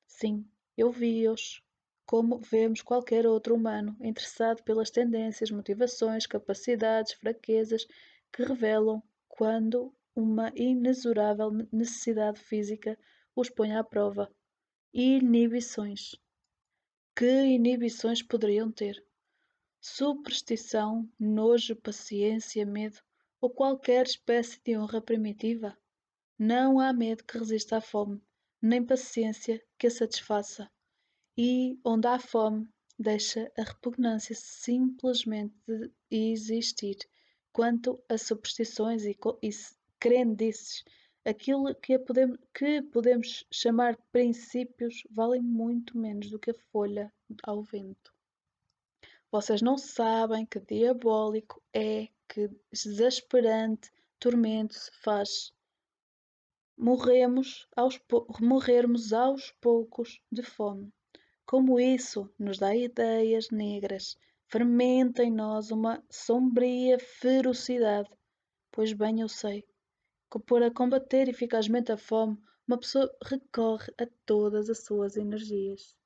Sim, 0.09 0.45
eu 0.77 0.91
vi-os, 0.91 1.63
como 2.09 2.39
vemos 2.39 2.81
qualquer 2.81 3.27
outro 3.27 3.55
humano 3.55 3.95
interessado 4.01 4.63
pelas 4.63 4.91
tendências, 4.91 5.51
motivações, 5.51 6.27
capacidades, 6.27 7.13
fraquezas 7.13 7.87
que 8.33 8.43
revelam 8.43 9.03
quando 9.29 9.95
uma 10.17 10.51
inexorável 10.57 11.51
necessidade 11.71 12.41
física 12.41 12.99
os 13.37 13.51
põe 13.51 13.77
à 13.77 13.85
prova. 13.85 14.35
Inibições. 14.91 16.17
Que 17.15 17.43
inibições 17.45 18.23
poderiam 18.23 18.73
ter? 18.73 19.05
Superstição, 19.79 21.07
nojo, 21.21 21.77
paciência, 21.77 22.65
medo 22.65 23.03
ou 23.39 23.51
qualquer 23.51 24.07
espécie 24.07 24.59
de 24.65 24.79
honra 24.79 25.03
primitiva? 25.03 25.77
Não 26.39 26.81
há 26.81 26.91
medo 26.91 27.23
que 27.23 27.37
resista 27.37 27.77
à 27.77 27.81
fome, 27.83 28.19
nem 28.63 28.83
paciência 28.83 29.63
que 29.77 29.89
a 29.89 29.91
satisfaça. 29.91 30.71
E 31.41 31.79
onde 31.85 32.09
há 32.09 32.19
fome, 32.19 32.69
deixa 32.99 33.49
a 33.57 33.63
repugnância 33.63 34.35
simplesmente 34.35 35.55
de 35.69 35.93
existir 36.11 36.97
quanto 37.53 38.03
a 38.09 38.19
superstições 38.19 39.05
e, 39.05 39.17
e 39.41 39.51
crendices. 40.01 40.83
Aquilo 41.25 41.73
que, 41.77 41.97
podemos, 41.97 42.39
que 42.53 42.83
podemos 42.83 43.47
chamar 43.53 43.97
princípios 44.11 45.05
valem 45.09 45.41
muito 45.41 45.97
menos 45.97 46.29
do 46.29 46.41
que 46.41 46.51
a 46.51 46.59
folha 46.73 47.15
ao 47.45 47.63
vento. 47.63 48.13
Vocês 49.31 49.63
não 49.63 49.79
sabem 49.79 50.45
que 50.45 50.59
diabólico 50.59 51.63
é, 51.73 52.09
que 52.29 52.51
desesperante 52.73 53.93
tormento 54.19 54.75
se 54.75 54.91
faz 55.05 55.53
morremos 56.77 57.69
aos 57.77 58.01
morrermos 58.41 59.13
aos 59.13 59.53
poucos 59.61 60.21
de 60.33 60.43
fome. 60.43 60.93
Como 61.51 61.81
isso 61.81 62.31
nos 62.39 62.59
dá 62.59 62.77
ideias 62.77 63.49
negras, 63.49 64.19
fermenta 64.49 65.25
em 65.25 65.31
nós 65.31 65.71
uma 65.71 66.05
sombria 66.11 66.99
ferocidade. 66.99 68.11
Pois 68.71 68.93
bem 68.93 69.23
eu 69.23 69.31
sei 69.31 69.65
que 70.31 70.39
para 70.41 70.71
combater 70.71 71.27
eficazmente 71.27 71.91
a 71.91 71.97
fome, 71.97 72.37
uma 72.67 72.77
pessoa 72.77 73.11
recorre 73.25 73.91
a 73.97 74.07
todas 74.27 74.69
as 74.69 74.85
suas 74.85 75.17
energias. 75.17 75.97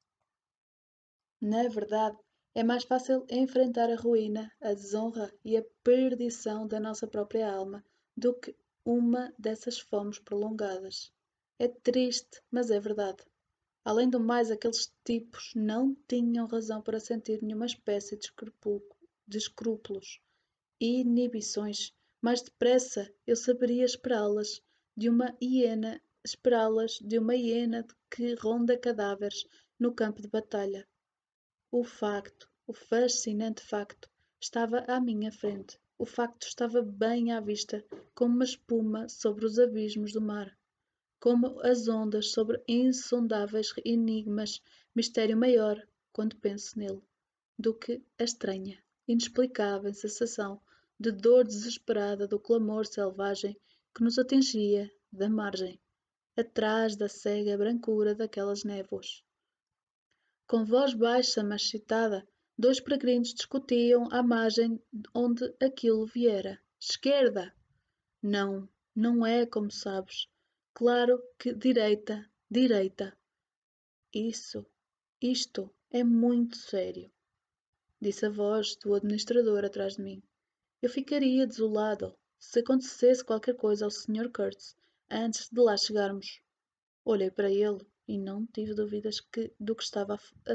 Na 1.41 1.67
verdade, 1.67 2.17
é 2.55 2.63
mais 2.63 2.85
fácil 2.85 3.27
enfrentar 3.29 3.91
a 3.91 3.97
ruína, 3.97 4.49
a 4.61 4.73
desonra 4.73 5.29
e 5.45 5.57
a 5.57 5.65
perdição 5.83 6.69
da 6.69 6.79
nossa 6.79 7.09
própria 7.09 7.53
alma 7.53 7.85
do 8.17 8.33
que 8.33 8.55
uma 8.85 9.35
dessas 9.37 9.81
fomes 9.81 10.21
prolongadas. 10.21 11.13
É 11.59 11.67
triste, 11.67 12.41
mas 12.49 12.71
é 12.71 12.79
verdade. 12.79 13.25
Além 13.85 14.09
do 14.09 14.21
mais, 14.21 14.49
aqueles 14.49 14.95
tipos 15.05 15.53
não 15.57 15.97
tinham 16.07 16.47
razão 16.47 16.81
para 16.81 17.01
sentir 17.01 17.43
nenhuma 17.43 17.67
espécie 17.67 18.17
de, 18.17 18.33
escrúpulos 19.37 20.21
e 20.81 21.01
inibições. 21.01 21.93
Mais 22.21 22.43
depressa 22.43 23.13
eu 23.27 23.35
saberia 23.35 23.85
esperá-las 23.85 24.63
de 24.97 25.09
uma 25.09 25.37
hiena, 25.43 26.01
esperá-las 26.25 27.01
de 27.01 27.19
uma 27.19 27.35
hiena 27.35 27.85
que 28.09 28.35
ronda 28.35 28.79
cadáveres 28.79 29.45
no 29.77 29.93
campo 29.93 30.23
de 30.23 30.29
batalha. 30.29 30.89
O 31.69 31.83
facto, 31.83 32.49
o 32.69 32.73
fascinante 32.73 33.65
facto, 33.65 34.09
estava 34.41 34.85
à 34.87 35.01
minha 35.01 35.33
frente. 35.33 35.77
O 35.99 36.07
facto 36.07 36.47
estava 36.47 36.83
bem 36.83 37.33
à 37.33 37.41
vista, 37.41 37.85
como 38.15 38.37
uma 38.37 38.45
espuma 38.45 39.09
sobre 39.09 39.45
os 39.45 39.59
abismos 39.59 40.13
do 40.13 40.21
mar 40.21 40.57
como 41.23 41.61
as 41.61 41.87
ondas 41.87 42.33
sobre 42.33 42.61
insondáveis 42.67 43.73
enigmas, 43.85 44.61
mistério 44.93 45.37
maior, 45.37 45.81
quando 46.13 46.35
penso 46.35 46.77
nele, 46.77 47.01
do 47.57 47.73
que 47.73 48.03
a 48.19 48.25
estranha, 48.25 48.83
inexplicável 49.07 49.95
sensação 49.95 50.61
de 50.99 51.13
dor 51.13 51.45
desesperada 51.45 52.27
do 52.27 52.41
clamor 52.41 52.85
selvagem 52.87 53.57
que 53.95 54.03
nos 54.03 54.19
atingia 54.19 54.91
da 55.13 55.31
margem, 55.31 55.81
atrás 56.37 56.97
da 56.97 57.09
cega 57.09 57.57
brancura 57.57 58.17
daquelas 58.17 58.65
névoas. 58.65 59.23
Com 60.45 60.65
voz 60.65 60.93
baixa, 60.93 61.45
mas 61.45 61.63
excitada, 61.63 62.27
dois 62.59 62.81
peregrinos 62.81 63.33
discutiam 63.33 64.09
à 64.11 64.25
margem 64.25 64.83
onde 65.15 65.55
aquilo 65.63 66.05
viera. 66.05 66.61
Esquerda! 66.81 67.55
Não, 68.21 68.69
não 68.93 69.25
é 69.25 69.47
como 69.47 69.71
sabes. 69.71 70.27
Claro 70.75 71.23
que 71.39 71.53
direita, 71.53 72.31
direita. 72.51 73.17
Isso, 74.13 74.65
isto 75.21 75.71
é 75.91 76.03
muito 76.03 76.57
sério, 76.57 77.13
disse 78.01 78.25
a 78.25 78.31
voz 78.31 78.77
do 78.77 78.95
administrador 78.95 79.65
atrás 79.65 79.97
de 79.97 80.03
mim. 80.03 80.23
Eu 80.81 80.89
ficaria 80.89 81.47
desolado 81.47 82.17
se 82.39 82.61
acontecesse 82.61 83.23
qualquer 83.23 83.55
coisa 83.55 83.85
ao 83.85 83.91
Sr. 83.91 84.31
Kurtz 84.35 84.75
antes 85.11 85.51
de 85.51 85.61
lá 85.61 85.77
chegarmos. 85.77 86.41
Olhei 87.05 87.31
para 87.31 87.51
ele 87.51 87.87
e 88.09 88.19
não 88.19 88.47
tive 88.47 88.75
dúvidas 88.75 89.21
que, 89.21 89.53
do, 89.61 89.77
que 89.77 89.83
estava 89.83 90.15
a, 90.15 90.55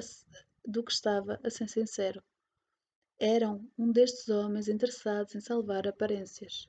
do 0.65 0.83
que 0.83 0.91
estava 0.91 1.39
a 1.43 1.49
ser 1.49 1.69
sincero. 1.69 2.23
Eram 3.19 3.69
um 3.77 3.91
destes 3.91 4.29
homens 4.29 4.67
interessados 4.67 5.35
em 5.35 5.39
salvar 5.39 5.87
aparências. 5.87 6.67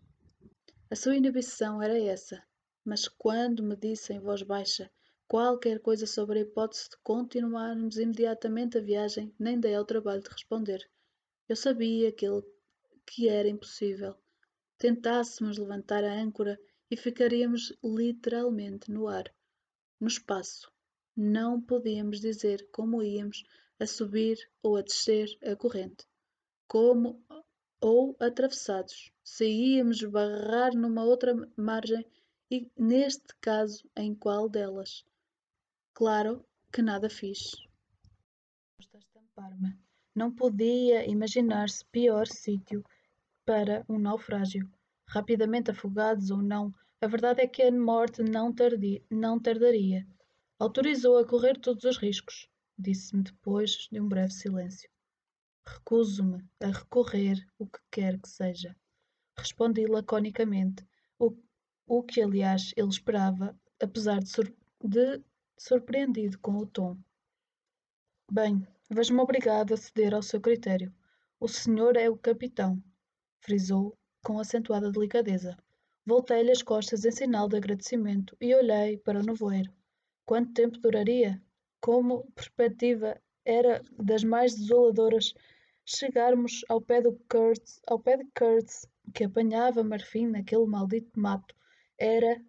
A 0.90 0.96
sua 0.96 1.16
inibição 1.16 1.82
era 1.82 1.98
essa, 1.98 2.42
mas 2.88 3.06
quando 3.06 3.62
me 3.62 3.76
disse 3.76 4.14
em 4.14 4.18
voz 4.18 4.40
baixa 4.42 4.90
qualquer 5.26 5.78
coisa 5.78 6.06
sobre 6.06 6.38
a 6.38 6.42
hipótese 6.42 6.88
de 6.88 6.96
continuarmos 7.02 7.98
imediatamente 7.98 8.78
a 8.78 8.80
viagem, 8.80 9.30
nem 9.38 9.60
dei 9.60 9.74
ao 9.74 9.84
trabalho 9.84 10.22
de 10.22 10.30
responder. 10.30 10.90
Eu 11.46 11.54
sabia 11.54 12.10
que, 12.10 12.26
ele, 12.26 12.42
que 13.06 13.28
era 13.28 13.46
impossível. 13.46 14.14
Tentássemos 14.78 15.58
levantar 15.58 16.02
a 16.02 16.14
âncora 16.14 16.58
e 16.90 16.96
ficaríamos 16.96 17.76
literalmente 17.84 18.90
no 18.90 19.06
ar, 19.06 19.30
no 20.00 20.08
espaço. 20.08 20.72
Não 21.14 21.60
podíamos 21.60 22.20
dizer 22.20 22.66
como 22.72 23.02
íamos 23.02 23.44
a 23.78 23.86
subir 23.86 24.38
ou 24.62 24.76
a 24.76 24.82
descer 24.82 25.28
a 25.44 25.54
corrente, 25.54 26.06
como 26.66 27.22
ou 27.82 28.16
atravessados. 28.18 29.12
Se 29.22 29.46
íamos 29.46 30.02
barrar 30.04 30.74
numa 30.74 31.04
outra 31.04 31.34
margem 31.54 32.02
e, 32.50 32.70
neste 32.76 33.34
caso, 33.40 33.88
em 33.96 34.14
qual 34.14 34.48
delas? 34.48 35.04
Claro 35.92 36.44
que 36.72 36.82
nada 36.82 37.10
fiz. 37.10 37.50
Não 40.14 40.34
podia 40.34 41.08
imaginar-se 41.08 41.84
pior 41.86 42.26
sítio 42.26 42.84
para 43.44 43.84
um 43.88 43.98
naufrágio. 43.98 44.70
Rapidamente 45.06 45.70
afogados 45.70 46.30
ou 46.30 46.42
não, 46.42 46.74
a 47.00 47.06
verdade 47.06 47.40
é 47.40 47.46
que 47.46 47.62
a 47.62 47.70
morte 47.70 48.22
não, 48.22 48.52
tardi, 48.52 49.02
não 49.10 49.40
tardaria. 49.40 50.06
Autorizou 50.58 51.18
a 51.18 51.26
correr 51.26 51.58
todos 51.58 51.84
os 51.84 51.96
riscos, 51.96 52.48
disse-me 52.76 53.22
depois 53.22 53.88
de 53.92 54.00
um 54.00 54.08
breve 54.08 54.32
silêncio. 54.32 54.90
Recuso-me 55.64 56.42
a 56.60 56.66
recorrer 56.66 57.38
o 57.58 57.66
que 57.66 57.78
quer 57.90 58.20
que 58.20 58.28
seja. 58.28 58.74
Respondi 59.36 59.86
laconicamente, 59.86 60.84
o 61.18 61.30
o 61.88 62.02
que 62.02 62.20
aliás 62.20 62.74
ele 62.76 62.88
esperava, 62.88 63.58
apesar 63.82 64.20
de, 64.20 64.28
sur 64.28 64.54
de 64.84 65.22
surpreendido 65.56 66.38
com 66.38 66.56
o 66.58 66.66
tom. 66.66 66.98
Bem, 68.30 68.66
vejo-me 68.90 69.20
obrigado 69.20 69.72
a 69.72 69.76
ceder 69.76 70.14
ao 70.14 70.22
seu 70.22 70.38
critério. 70.38 70.94
O 71.40 71.48
senhor 71.48 71.96
é 71.96 72.10
o 72.10 72.16
capitão, 72.16 72.82
frisou 73.40 73.96
com 74.22 74.38
acentuada 74.38 74.92
delicadeza. 74.92 75.56
Voltei-lhe 76.04 76.50
as 76.50 76.62
costas 76.62 77.06
em 77.06 77.10
sinal 77.10 77.48
de 77.48 77.56
agradecimento 77.56 78.36
e 78.38 78.54
olhei 78.54 78.98
para 78.98 79.20
o 79.20 79.22
nevoeiro. 79.22 79.72
Quanto 80.26 80.52
tempo 80.52 80.78
duraria? 80.78 81.42
Como 81.80 82.30
perspectiva 82.32 83.18
era 83.44 83.82
das 83.98 84.22
mais 84.22 84.54
desoladoras 84.54 85.32
chegarmos 85.86 86.64
ao 86.68 86.82
pé 86.82 87.00
do 87.00 87.18
Kurtz, 87.30 87.80
ao 87.86 87.98
pé 87.98 88.18
de 88.18 88.26
Kurtz, 88.38 88.86
que 89.14 89.24
apanhava 89.24 89.82
marfim 89.82 90.26
naquele 90.26 90.66
maldito 90.66 91.18
mato 91.18 91.54
era 91.98 92.40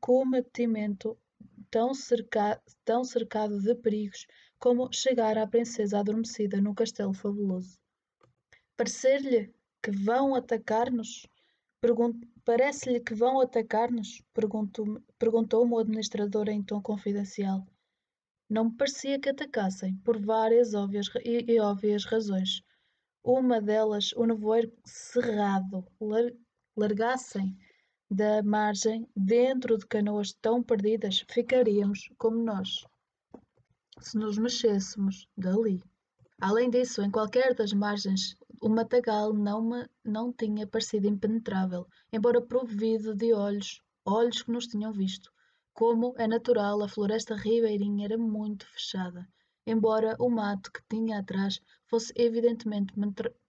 cometimento 0.00 1.18
tão, 1.70 1.92
cerca, 1.92 2.62
tão 2.82 3.04
cercado 3.04 3.60
de 3.60 3.74
perigos 3.74 4.26
como 4.58 4.90
chegar 4.90 5.36
à 5.36 5.46
princesa 5.46 5.98
adormecida 5.98 6.60
no 6.62 6.74
castelo 6.74 7.12
fabuloso. 7.12 7.78
Parecer-lhe 8.74 9.54
que 9.82 9.90
vão 9.90 10.34
atacar-nos? 10.34 11.26
Parece-lhe 12.44 13.00
que 13.00 13.14
vão 13.14 13.40
atacar-nos? 13.40 14.22
Perguntou-me 14.32 15.72
o 15.72 15.78
administrador 15.78 16.48
em 16.48 16.62
tom 16.62 16.80
confidencial. 16.80 17.66
Não 18.48 18.66
me 18.66 18.76
parecia 18.76 19.20
que 19.20 19.28
atacassem, 19.28 19.96
por 19.98 20.18
várias 20.18 20.72
óbvias 20.72 21.08
e, 21.24 21.52
e 21.52 21.60
óbvias 21.60 22.04
razões. 22.04 22.62
Uma 23.22 23.60
delas, 23.60 24.12
o 24.12 24.24
nevoeiro 24.24 24.72
cerrado, 24.84 25.84
lar, 26.00 26.32
largassem 26.76 27.58
da 28.10 28.42
margem, 28.42 29.08
dentro 29.16 29.76
de 29.76 29.86
canoas 29.86 30.32
tão 30.32 30.62
perdidas, 30.62 31.24
ficaríamos 31.28 32.08
como 32.16 32.36
nós, 32.36 32.84
se 33.98 34.16
nos 34.16 34.38
mexêssemos 34.38 35.28
dali. 35.36 35.82
Além 36.40 36.70
disso, 36.70 37.02
em 37.02 37.10
qualquer 37.10 37.54
das 37.54 37.72
margens, 37.72 38.36
o 38.60 38.68
matagal 38.68 39.32
não 39.32 39.62
me 39.62 39.88
não 40.04 40.32
tinha 40.32 40.66
parecido 40.66 41.08
impenetrável, 41.08 41.86
embora 42.12 42.40
provido 42.40 43.14
de 43.14 43.32
olhos, 43.32 43.82
olhos 44.04 44.42
que 44.42 44.52
nos 44.52 44.66
tinham 44.66 44.92
visto. 44.92 45.32
Como 45.72 46.14
é 46.16 46.26
natural, 46.26 46.82
a 46.82 46.88
floresta 46.88 47.34
ribeirinha 47.34 48.04
era 48.04 48.16
muito 48.16 48.66
fechada, 48.68 49.26
embora 49.66 50.14
o 50.18 50.30
mato 50.30 50.70
que 50.70 50.80
tinha 50.88 51.18
atrás 51.18 51.60
fosse 51.86 52.12
evidentemente 52.16 52.94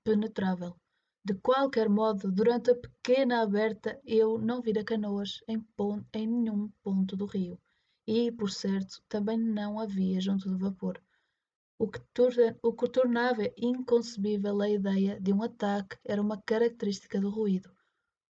penetrável. 0.03 0.75
De 1.27 1.33
qualquer 1.47 1.89
modo, 1.89 2.31
durante 2.31 2.71
a 2.71 2.75
pequena 2.75 3.41
aberta, 3.41 3.89
eu 4.05 4.29
não 4.37 4.61
vira 4.61 4.89
canoas 4.91 5.31
em, 5.47 5.59
em 6.13 6.27
nenhum 6.27 6.69
ponto 6.83 7.17
do 7.17 7.25
rio, 7.25 7.55
e, 8.15 8.31
por 8.31 8.49
certo, 8.49 9.01
também 9.09 9.37
não 9.37 9.79
havia 9.79 10.21
junto 10.21 10.49
do 10.49 10.57
vapor 10.57 10.95
o 11.79 11.87
que, 11.87 12.01
o 12.63 12.73
que 12.73 12.89
tornava 12.89 13.43
inconcebível 13.55 14.61
a 14.61 14.69
ideia 14.69 15.19
de 15.21 15.31
um 15.31 15.43
ataque 15.43 15.95
era 16.03 16.19
uma 16.19 16.41
característica 16.41 17.21
do 17.21 17.29
ruído. 17.29 17.69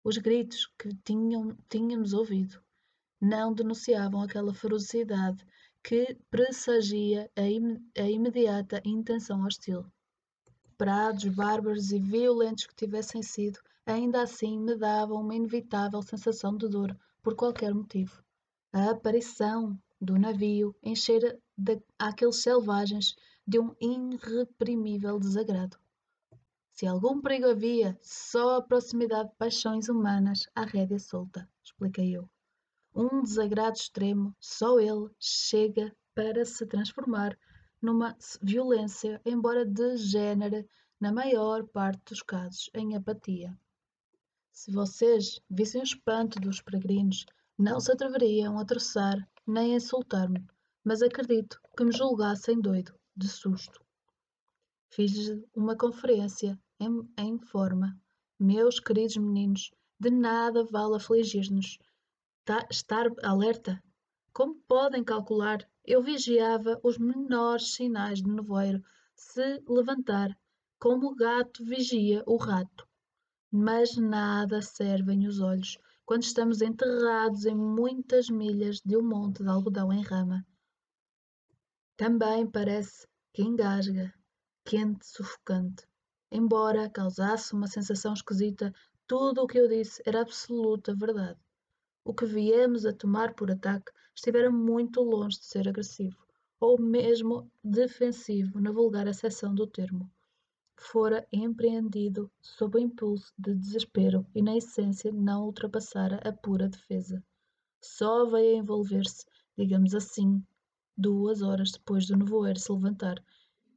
Os 0.05 0.17
gritos 0.19 0.71
que 0.79 0.95
tinham, 1.05 1.57
tínhamos 1.69 2.13
ouvido 2.13 2.63
não 3.21 3.53
denunciavam 3.53 4.23
aquela 4.23 4.55
ferocidade 4.55 5.45
que 5.83 6.17
pressagia 6.31 7.31
a, 7.37 7.43
im, 7.43 7.85
a 7.99 8.09
imediata 8.09 8.81
intenção 8.85 9.45
hostil. 9.45 9.85
Prados 10.83 11.25
bárbaros 11.27 11.93
e 11.93 12.01
violentos 12.01 12.67
que 12.67 12.75
tivessem 12.75 13.23
sido, 13.23 13.61
ainda 13.87 14.21
assim 14.21 14.59
me 14.59 14.75
davam 14.75 15.21
uma 15.21 15.33
inevitável 15.33 16.03
sensação 16.03 16.57
de 16.57 16.69
dor 16.69 16.99
por 17.23 17.37
qualquer 17.37 17.73
motivo. 17.73 18.21
A 18.73 18.91
aparição 18.91 19.81
do 20.01 20.19
navio 20.19 20.75
enchera 20.83 21.39
aqueles 21.97 22.43
selvagens 22.43 23.15
de 23.47 23.61
um 23.61 23.73
irreprimível 23.81 25.21
desagrado. 25.21 25.79
Se 26.73 26.85
algum 26.85 27.21
perigo 27.21 27.51
havia, 27.51 27.97
só 28.03 28.57
a 28.57 28.63
proximidade 28.63 29.29
de 29.29 29.37
paixões 29.37 29.89
humanas 29.89 30.49
à 30.53 30.65
rédea 30.65 30.99
solta, 30.99 31.49
expliquei 31.63 32.17
eu. 32.17 32.29
Um 32.93 33.23
desagrado 33.23 33.77
extremo, 33.77 34.35
só 34.41 34.81
ele 34.81 35.09
chega 35.21 35.95
para 36.13 36.45
se 36.45 36.67
transformar 36.67 37.39
numa 37.83 38.17
violência, 38.41 39.21
embora 39.27 39.67
degenere 39.67 40.69
na 41.01 41.13
maior 41.13 41.67
parte 41.67 42.01
dos 42.11 42.23
casos 42.23 42.71
em 42.73 42.95
apatia. 42.95 43.59
Se 44.53 44.71
vocês 44.71 45.41
vissem 45.51 45.81
o 45.81 45.85
espanto 45.85 46.39
dos 46.39 46.63
peregrinos, 46.63 47.27
não 47.59 47.81
se 47.81 47.91
atreveriam 47.91 48.59
a 48.59 48.65
troçar 48.65 49.17
nem 49.47 49.73
a 49.73 49.77
insultar-me, 49.77 50.47
mas 50.85 51.03
acredito 51.03 51.61
que 51.77 51.85
me 51.85 51.93
julgassem 51.93 52.61
doido 52.61 52.95
de 53.17 53.29
susto. 53.29 53.85
Fiz-lhe 54.91 55.45
uma 55.55 55.77
conferência 55.77 56.59
em, 56.79 57.09
em 57.19 57.39
forma. 57.39 57.99
Meus 58.39 58.79
queridos 58.79 59.17
meninos, 59.17 59.71
de 59.99 60.11
nada 60.11 60.65
vale 60.65 60.97
afligir-nos. 60.97 61.79
Estar 62.71 63.09
alerta. 63.23 63.83
Como 64.33 64.55
podem 64.67 65.03
calcular, 65.03 65.67
eu 65.85 66.03
vigiava 66.03 66.79
os 66.83 66.99
menores 66.99 67.75
sinais 67.75 68.23
de 68.23 68.31
nevoeiro 68.31 68.83
se 69.15 69.63
levantar, 69.69 70.37
como 70.79 71.09
o 71.09 71.15
gato 71.15 71.65
vigia 71.65 72.23
o 72.27 72.37
rato. 72.37 72.87
Mas 73.51 73.97
nada 73.97 74.63
servem 74.63 75.27
os 75.27 75.41
olhos 75.41 75.79
quando 76.05 76.23
estamos 76.23 76.63
enterrados 76.63 77.45
em 77.45 77.55
muitas 77.55 78.29
milhas 78.29 78.81
de 78.85 78.97
um 78.97 79.03
monte 79.03 79.43
de 79.43 79.49
algodão 79.49 79.93
em 79.93 80.03
rama. 80.03 80.47
Também 81.97 82.51
parece 82.51 83.07
que 83.33 83.43
engasga, 83.43 84.13
quente, 84.65 85.07
sufocante. 85.07 85.87
Embora 86.31 86.91
causasse 86.91 87.53
uma 87.53 87.67
sensação 87.67 88.15
esquisita, 88.15 88.73
tudo 89.07 89.43
o 89.43 89.47
que 89.47 89.59
eu 89.59 89.69
disse 89.69 90.03
era 90.07 90.23
absoluta 90.23 90.95
verdade. 90.95 91.39
O 92.05 92.15
que 92.15 92.25
viemos 92.25 92.87
a 92.87 92.93
tomar 92.93 93.35
por 93.35 93.51
ataque 93.51 93.93
estivera 94.15 94.51
muito 94.51 95.01
longe 95.03 95.39
de 95.39 95.47
ser 95.47 95.69
agressivo, 95.69 96.17
ou 96.61 96.81
mesmo 96.81 97.51
defensivo, 97.63 98.61
na 98.61 98.71
vulgar 98.71 99.09
acessão 99.09 99.55
do 99.55 99.67
termo. 99.67 100.11
Fora 100.79 101.27
empreendido 101.33 102.31
sob 102.41 102.79
o 102.79 102.81
impulso 102.81 103.33
de 103.39 103.55
desespero 103.55 104.27
e, 104.35 104.43
na 104.43 104.57
essência, 104.57 105.13
não 105.13 105.45
ultrapassara 105.45 106.17
a 106.17 106.33
pura 106.33 106.69
defesa. 106.69 107.23
Só 107.81 108.27
veio 108.27 108.57
a 108.57 108.59
envolver-se, 108.59 109.25
digamos 109.57 109.95
assim, 109.95 110.45
duas 110.97 111.43
horas 111.43 111.73
depois 111.73 112.07
do 112.07 112.17
nevoeiro 112.17 112.59
se 112.59 112.73
levantar, 112.73 113.23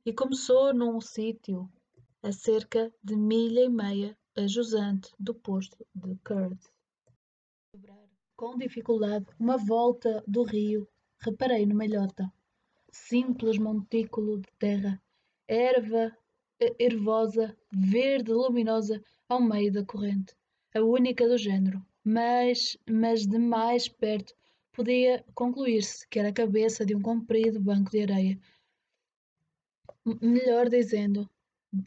e 0.05 0.13
começou 0.13 0.73
num 0.73 1.01
sítio 1.01 1.71
a 2.21 2.31
cerca 2.31 2.93
de 3.03 3.15
milha 3.15 3.61
e 3.61 3.69
meia 3.69 4.17
a 4.35 4.45
jusante 4.47 5.11
do 5.19 5.33
posto 5.33 5.85
de 5.95 6.15
Curd. 6.17 6.59
Com 8.35 8.57
dificuldade, 8.57 9.25
uma 9.39 9.57
volta 9.57 10.23
do 10.27 10.43
rio, 10.43 10.87
reparei 11.19 11.65
numa 11.65 11.85
ilhota. 11.85 12.31
Simples 12.91 13.57
montículo 13.57 14.39
de 14.39 14.49
terra, 14.59 15.01
erva 15.47 16.15
ervosa, 16.79 17.57
verde 17.71 18.31
luminosa 18.31 19.03
ao 19.27 19.41
meio 19.41 19.71
da 19.71 19.85
corrente, 19.85 20.35
a 20.73 20.81
única 20.81 21.27
do 21.27 21.37
género, 21.37 21.85
mas, 22.03 22.77
mas 22.89 23.25
de 23.25 23.37
mais 23.37 23.87
perto 23.87 24.33
podia 24.71 25.23
concluir-se 25.33 26.07
que 26.09 26.19
era 26.19 26.29
a 26.29 26.33
cabeça 26.33 26.85
de 26.85 26.95
um 26.95 27.01
comprido 27.01 27.59
banco 27.59 27.91
de 27.91 28.01
areia. 28.01 28.39
Melhor 30.21 30.69
dizendo, 30.69 31.29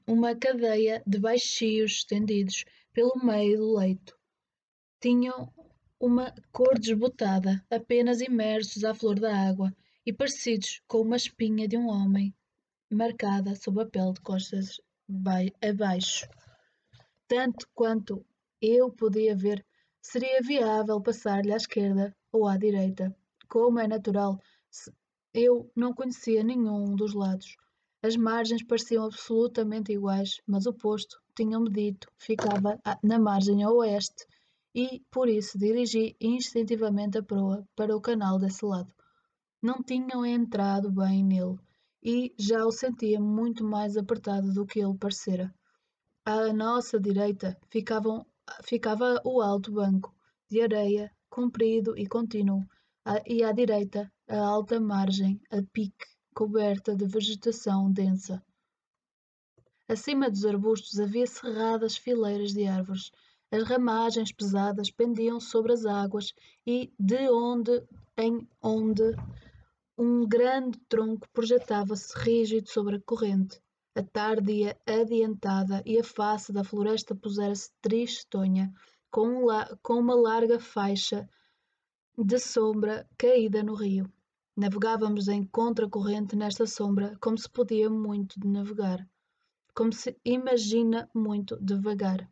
uma 0.07 0.35
cadeia 0.35 1.03
de 1.07 1.19
baixios 1.19 1.93
estendidos 1.93 2.65
pelo 2.93 3.15
meio 3.23 3.59
do 3.59 3.79
leito. 3.79 4.19
Tinham 5.01 5.53
uma 6.01 6.33
cor 6.53 6.79
desbotada, 6.79 7.65
apenas 7.71 8.21
imersos 8.21 8.85
à 8.85 8.95
flor 8.95 9.19
da 9.19 9.37
água 9.37 9.75
e 10.07 10.13
parecidos 10.13 10.81
com 10.87 11.01
uma 11.01 11.17
espinha 11.17 11.67
de 11.67 11.77
um 11.77 11.89
homem 11.89 12.33
marcada 12.91 13.57
sob 13.57 13.83
a 13.83 13.87
pele 13.87 14.13
de 14.13 14.21
costas 14.21 14.81
abaixo. 15.61 16.29
Tanto 17.27 17.69
quanto 17.75 18.25
eu 18.63 18.91
podia 18.91 19.35
ver, 19.35 19.65
seria 20.01 20.41
viável 20.41 21.01
passar-lhe 21.01 21.53
à 21.53 21.57
esquerda 21.57 22.17
ou 22.31 22.47
à 22.47 22.57
direita. 22.57 23.15
Como 23.49 23.81
é 23.81 23.89
natural, 23.89 24.41
eu 25.35 25.71
não 25.75 25.93
conhecia 25.93 26.45
nenhum 26.45 26.95
dos 26.95 27.13
lados. 27.13 27.57
As 28.03 28.17
margens 28.17 28.63
pareciam 28.63 29.05
absolutamente 29.05 29.93
iguais, 29.93 30.41
mas 30.47 30.65
o 30.67 30.73
posto, 30.73 31.21
tinham-me 31.35 31.71
dito, 31.71 32.09
ficava 32.17 32.81
na 33.03 33.19
margem 33.19 33.67
oeste 33.67 34.25
e, 34.75 35.03
por 35.11 35.29
isso, 35.29 35.59
dirigi 35.59 36.17
instintivamente 36.21 37.19
a 37.19 37.23
proa 37.23 37.67
para 37.75 37.97
o 37.97 38.01
canal 38.01 38.39
desse 38.39 38.65
lado. 38.65 38.93
Não 39.63 39.83
tinham 39.83 40.25
entrado 40.25 40.91
bem 40.91 41.25
nele 41.25 41.59
e 42.03 42.35
já 42.39 42.65
o 42.65 42.71
sentia 42.71 43.21
muito 43.21 43.65
mais 43.65 43.97
apertado 43.97 44.53
do 44.53 44.65
que 44.65 44.81
ele 44.81 44.97
parecera. 44.97 45.53
À 46.25 46.53
nossa 46.53 47.01
direita 47.01 47.59
ficavam, 47.71 48.25
ficava 48.63 49.21
o 49.25 49.41
alto 49.41 49.73
banco 49.73 50.15
de 50.51 50.61
areia 50.61 51.11
comprido 51.29 51.97
e 51.97 52.07
contínuo, 52.07 52.65
e 53.27 53.43
à 53.43 53.53
direita 53.53 54.13
a 54.29 54.39
alta 54.39 54.79
margem 54.79 55.41
a 55.51 55.63
pique, 55.73 56.07
coberta 56.35 56.95
de 56.95 57.07
vegetação 57.07 57.91
densa. 57.91 58.43
Acima 59.89 60.31
dos 60.31 60.45
arbustos 60.45 61.01
havia 61.01 61.27
cerradas 61.27 61.97
fileiras 61.97 62.53
de 62.53 62.67
árvores. 62.67 63.11
As 63.51 63.63
ramagens 63.63 64.31
pesadas 64.31 64.91
pendiam 64.91 65.41
sobre 65.41 65.73
as 65.73 65.87
águas 65.87 66.35
e 66.67 66.93
de 67.01 67.31
onde 67.31 67.83
em 68.17 68.47
onde 68.63 69.17
um 69.97 70.29
grande 70.29 70.79
tronco 70.89 71.27
projetava-se 71.33 72.13
rígido 72.19 72.69
sobre 72.69 72.97
a 72.97 73.01
corrente. 73.01 73.59
A 73.95 74.03
tarde 74.03 74.53
ia 74.53 74.79
adiantada 74.87 75.83
e 75.87 75.99
a 75.99 76.05
face 76.05 76.53
da 76.53 76.63
floresta 76.63 77.15
pusera-se 77.15 77.73
tristonha, 77.81 78.71
com, 79.11 79.47
um 79.47 79.77
com 79.83 79.95
uma 79.95 80.15
larga 80.15 80.61
faixa 80.61 81.27
de 82.19 82.39
sombra 82.39 83.09
caída 83.17 83.63
no 83.63 83.75
rio. 83.75 84.13
Navegávamos 84.55 85.27
em 85.27 85.43
contracorrente 85.45 86.37
nesta 86.37 86.67
sombra, 86.67 87.17
como 87.19 87.39
se 87.39 87.49
podia 87.49 87.89
muito 87.89 88.39
de 88.39 88.47
navegar, 88.47 89.09
como 89.75 89.93
se 89.93 90.17
imagina 90.23 91.09
muito 91.15 91.57
devagar. 91.57 92.29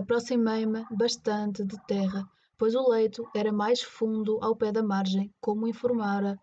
Aproximei-me 0.00 0.86
bastante 0.90 1.62
de 1.62 1.76
terra, 1.86 2.26
pois 2.56 2.74
o 2.74 2.88
leito 2.88 3.28
era 3.34 3.52
mais 3.52 3.82
fundo 3.82 4.38
ao 4.40 4.56
pé 4.56 4.72
da 4.72 4.82
margem, 4.82 5.30
como 5.42 5.68
informara 5.68 6.40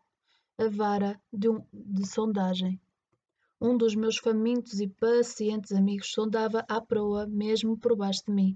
a 0.60 0.70
vara 0.70 1.20
de, 1.34 1.50
um, 1.50 1.66
de 1.74 2.06
sondagem. 2.08 2.80
Um 3.60 3.76
dos 3.76 3.96
meus 3.96 4.18
famintos 4.18 4.80
e 4.80 4.88
pacientes 4.88 5.72
amigos 5.72 6.12
sondava 6.12 6.64
à 6.70 6.80
proa 6.80 7.26
mesmo 7.26 7.76
por 7.80 7.96
baixo 7.96 8.26
de 8.28 8.32
mim. 8.32 8.56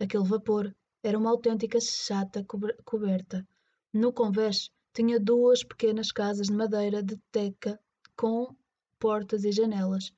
Aquele 0.00 0.24
vapor 0.24 0.74
era 1.00 1.16
uma 1.16 1.30
autêntica 1.30 1.78
chata 1.80 2.44
coberta. 2.84 3.46
No 3.92 4.12
convés 4.12 4.68
tinha 4.92 5.20
duas 5.20 5.62
pequenas 5.62 6.10
casas 6.10 6.48
de 6.48 6.54
madeira 6.54 7.04
de 7.04 7.16
teca 7.30 7.78
com 8.16 8.52
portas 8.98 9.44
e 9.44 9.52
janelas. 9.52 10.12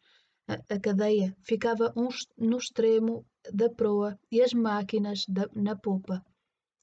A, 0.68 0.78
cadeia 0.78 1.36
ficava 1.42 1.92
um, 1.96 2.08
no 2.36 2.58
extremo 2.58 3.24
da 3.52 3.70
proa 3.70 4.18
e 4.30 4.42
as 4.42 4.52
máquinas 4.52 5.24
da, 5.26 5.48
na 5.54 5.74
popa. 5.74 6.24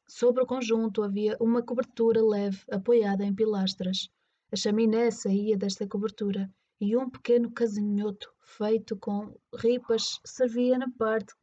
Sobre 0.08 0.42
o 0.42 0.48
conjunto 0.48 1.04
havia 1.04 1.38
uma 1.40 1.62
cobertura 1.62 2.22
leve 2.22 2.60
apoiada 2.72 3.24
em 3.24 3.34
pilastras. 3.34 4.10
A 4.52 4.56
chaminé 4.56 5.12
saía 5.12 5.56
desta 5.56 5.88
cobertura 5.88 6.50
e 6.82 6.98
um 6.98 7.10
pequeno 7.10 7.52
casinhoto 7.52 8.32
feito 8.42 8.98
com 8.98 9.36
ripas 9.54 10.20
servia 10.26 10.78
na 10.78 10.90
parte 10.90 11.34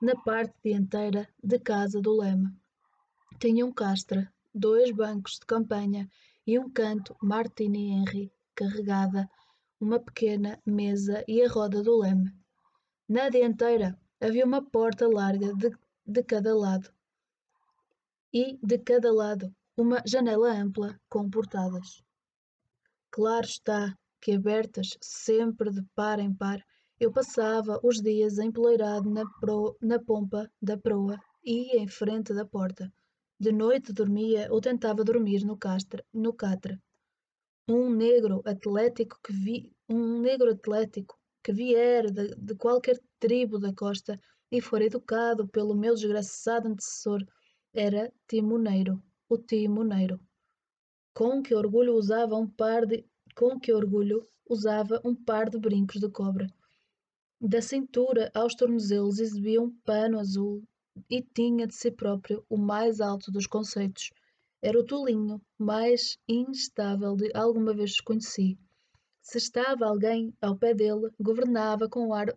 na 0.00 0.14
parte 0.16 0.54
dianteira 0.64 1.28
da 1.42 1.58
casa 1.58 2.00
do 2.00 2.16
leme. 2.20 2.48
Tinha 3.38 3.64
um 3.64 3.72
castra, 3.72 4.32
dois 4.54 4.90
bancos 4.90 5.34
de 5.40 5.46
campanha 5.46 6.08
e 6.46 6.58
um 6.58 6.68
canto 6.70 7.16
Martini 7.22 7.90
Henry 7.90 8.32
carregada, 8.54 9.28
uma 9.82 9.98
pequena 9.98 10.62
mesa 10.64 11.24
e 11.26 11.42
a 11.42 11.48
roda 11.48 11.82
do 11.82 11.98
leme. 11.98 12.32
Na 13.08 13.28
dianteira 13.28 13.98
havia 14.20 14.46
uma 14.46 14.62
porta 14.62 15.08
larga 15.08 15.52
de, 15.54 15.76
de 16.06 16.22
cada 16.22 16.54
lado 16.54 16.88
e 18.32 18.56
de 18.62 18.78
cada 18.78 19.12
lado 19.12 19.52
uma 19.76 20.00
janela 20.06 20.52
ampla 20.52 20.96
com 21.08 21.28
portadas. 21.28 22.00
Claro 23.10 23.44
está 23.44 23.98
que 24.20 24.30
abertas 24.34 24.96
sempre 25.00 25.68
de 25.72 25.82
par 25.96 26.20
em 26.20 26.32
par, 26.32 26.64
eu 27.00 27.10
passava 27.10 27.80
os 27.82 28.00
dias 28.00 28.38
empoleirado 28.38 29.10
na, 29.10 29.24
pro, 29.40 29.76
na 29.82 29.98
pompa 29.98 30.48
da 30.62 30.78
proa 30.78 31.20
e 31.44 31.76
em 31.76 31.88
frente 31.88 32.32
da 32.32 32.46
porta. 32.46 32.88
De 33.36 33.50
noite 33.50 33.92
dormia 33.92 34.46
ou 34.48 34.60
tentava 34.60 35.02
dormir 35.02 35.44
no, 35.44 35.56
castra, 35.56 36.04
no 36.14 36.32
catre. 36.32 36.80
Um 37.68 37.88
negro 37.90 38.42
atlético 38.44 39.20
que 39.22 39.32
vi, 39.32 39.72
um 39.88 40.20
negro 40.20 40.50
atlético 40.50 41.16
que 41.42 41.52
vier 41.52 42.10
de, 42.10 42.34
de 42.34 42.54
qualquer 42.56 42.98
tribo 43.20 43.58
da 43.58 43.72
costa 43.72 44.20
e 44.50 44.60
for 44.60 44.82
educado 44.82 45.46
pelo 45.46 45.74
meu 45.74 45.94
desgraçado 45.94 46.68
antecessor, 46.68 47.24
era 47.72 48.12
timoneiro, 48.28 49.02
o 49.28 49.38
timoneiro. 49.38 50.20
Com 51.14 51.40
que 51.40 51.54
orgulho 51.54 51.94
usava 51.94 52.36
um 52.36 52.48
par 52.48 52.84
de, 52.84 53.04
com 53.34 53.58
que 53.60 53.72
orgulho 53.72 54.28
usava 54.48 55.00
um 55.04 55.14
par 55.14 55.48
de 55.48 55.58
brincos 55.58 56.00
de 56.00 56.08
cobre. 56.10 56.48
Da 57.40 57.62
cintura 57.62 58.30
aos 58.34 58.54
tornozelos 58.54 59.18
exibia 59.18 59.62
um 59.62 59.70
pano 59.84 60.18
azul 60.18 60.62
e 61.08 61.22
tinha 61.22 61.66
de 61.66 61.74
si 61.74 61.90
próprio 61.90 62.44
o 62.48 62.56
mais 62.56 63.00
alto 63.00 63.32
dos 63.32 63.46
conceitos. 63.46 64.10
Era 64.64 64.78
o 64.78 64.86
tolinho 64.86 65.42
mais 65.58 66.16
instável 66.28 67.16
de 67.16 67.32
alguma 67.34 67.74
vez 67.74 68.00
conheci. 68.00 68.56
Se 69.20 69.38
estava 69.38 69.86
alguém 69.86 70.32
ao 70.40 70.56
pé 70.56 70.72
dele, 70.72 71.10
governava 71.18 71.88
com 71.88 72.06
o 72.06 72.14
ar 72.14 72.28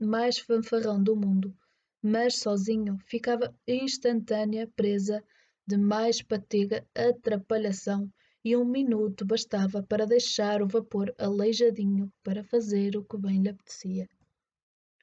mais 0.00 0.40
fanfarrão 0.40 1.00
do 1.00 1.14
mundo, 1.14 1.56
mas 2.02 2.40
sozinho 2.40 2.98
ficava 3.06 3.54
instantânea 3.66 4.66
presa 4.74 5.22
de 5.64 5.76
mais 5.76 6.20
patiga 6.20 6.84
atrapalhação 6.96 8.12
e 8.44 8.56
um 8.56 8.64
minuto 8.64 9.24
bastava 9.24 9.80
para 9.80 10.04
deixar 10.04 10.62
o 10.62 10.66
vapor 10.66 11.14
aleijadinho 11.16 12.12
para 12.24 12.42
fazer 12.42 12.96
o 12.96 13.04
que 13.04 13.16
bem 13.16 13.40
lhe 13.40 13.50
apetecia. 13.50 14.08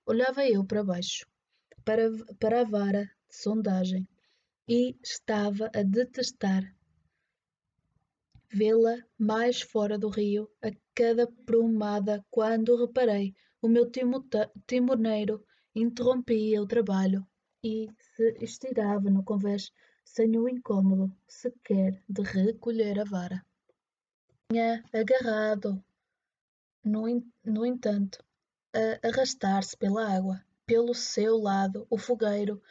Olhava 0.06 0.46
eu 0.46 0.66
para 0.66 0.84
baixo, 0.84 1.26
para, 1.86 2.10
para 2.38 2.62
a 2.62 2.64
vara 2.66 3.04
de 3.30 3.38
sondagem, 3.38 4.06
e 4.68 4.98
estava 5.04 5.70
a 5.74 5.84
detestar 5.84 6.76
vê-la 8.50 8.96
mais 9.18 9.62
fora 9.62 9.98
do 9.98 10.10
rio 10.10 10.50
a 10.64 10.72
cada 10.94 11.28
prumada 11.46 12.26
quando 12.32 12.78
reparei 12.78 13.36
o 13.62 13.68
meu 13.68 13.92
timoneiro 14.66 15.46
interrompia 15.76 16.62
o 16.62 16.68
trabalho 16.68 17.28
e 17.62 17.90
se 18.00 18.38
estirava 18.40 19.10
no 19.10 19.24
convés 19.24 19.72
sem 20.06 20.38
o 20.38 20.48
incômodo 20.48 21.12
sequer 21.28 22.02
de 22.08 22.22
recolher 22.22 23.00
a 23.00 23.04
vara. 23.04 23.46
Tinha 24.50 24.84
agarrado, 24.94 25.84
no, 26.84 27.02
no 27.44 27.66
entanto, 27.66 28.24
a 28.74 29.08
arrastar-se 29.08 29.76
pela 29.76 30.16
água, 30.16 30.46
pelo 30.66 30.94
seu 30.94 31.38
lado 31.38 31.86
o 31.90 31.98
fogueiro, 31.98 32.62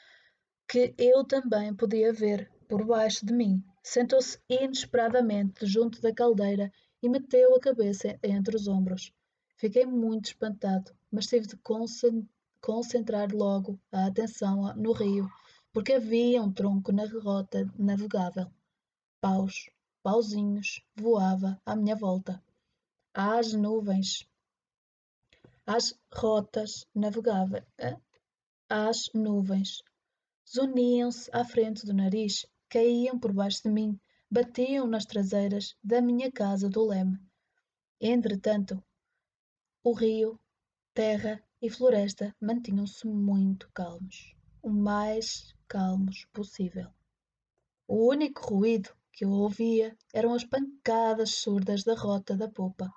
que 0.69 0.95
eu 0.99 1.25
também 1.25 1.75
podia 1.75 2.13
ver 2.13 2.51
por 2.69 2.85
baixo 2.85 3.25
de 3.25 3.33
mim, 3.33 3.63
sentou-se 3.83 4.39
inesperadamente 4.49 5.67
junto 5.67 6.01
da 6.01 6.13
caldeira 6.13 6.73
e 7.03 7.09
meteu 7.09 7.55
a 7.55 7.61
cabeça 7.61 8.19
entre 8.23 8.57
os 8.57 8.67
ombros. 8.67 9.13
Fiquei 9.57 9.87
muito 9.87 10.27
espantado, 10.27 10.93
mas 11.11 11.27
tive 11.27 11.47
de 11.47 11.59
concentrar 12.61 13.33
logo 13.33 13.79
a 13.93 14.07
atenção 14.07 14.75
no 14.75 14.93
rio, 14.93 15.29
porque 15.73 15.93
havia 15.93 16.43
um 16.43 16.53
tronco 16.53 16.91
na 16.93 17.07
rota 17.07 17.71
navegável. 17.79 18.51
Paus, 19.21 19.71
pauzinhos, 20.03 20.83
voava 20.97 21.61
à 21.65 21.77
minha 21.77 21.95
volta. 21.95 22.43
Às 23.13 23.53
nuvens, 23.53 24.29
às 25.67 25.95
rotas 26.13 26.87
navegáveis, 26.95 27.65
às 28.69 29.09
nuvens. 29.15 29.83
Zuniam-se 30.47 31.31
à 31.33 31.45
frente 31.45 31.87
do 31.87 31.95
nariz, 31.95 32.47
caíam 32.69 33.19
por 33.19 33.33
baixo 33.33 33.63
de 33.63 33.71
mim, 33.71 33.99
batiam 34.31 34.87
nas 34.87 35.07
traseiras 35.07 35.77
da 35.83 36.01
minha 36.01 36.31
casa 36.31 36.69
do 36.69 36.87
leme. 36.87 37.19
Entretanto, 38.01 38.83
o 39.83 39.93
rio, 39.93 40.39
terra 40.93 41.43
e 41.61 41.71
floresta 41.71 42.35
mantinham-se 42.41 43.07
muito 43.07 43.71
calmos, 43.73 44.35
o 44.63 44.71
mais 44.71 45.55
calmos 45.67 46.27
possível. 46.33 46.91
O 47.87 48.09
único 48.09 48.55
ruído 48.55 48.91
que 49.13 49.25
eu 49.25 49.31
ouvia 49.31 49.97
eram 50.13 50.35
as 50.35 50.45
pancadas 50.45 51.37
surdas 51.37 51.85
da 51.85 51.95
rota 51.95 52.37
da 52.37 52.49
popa 52.49 52.93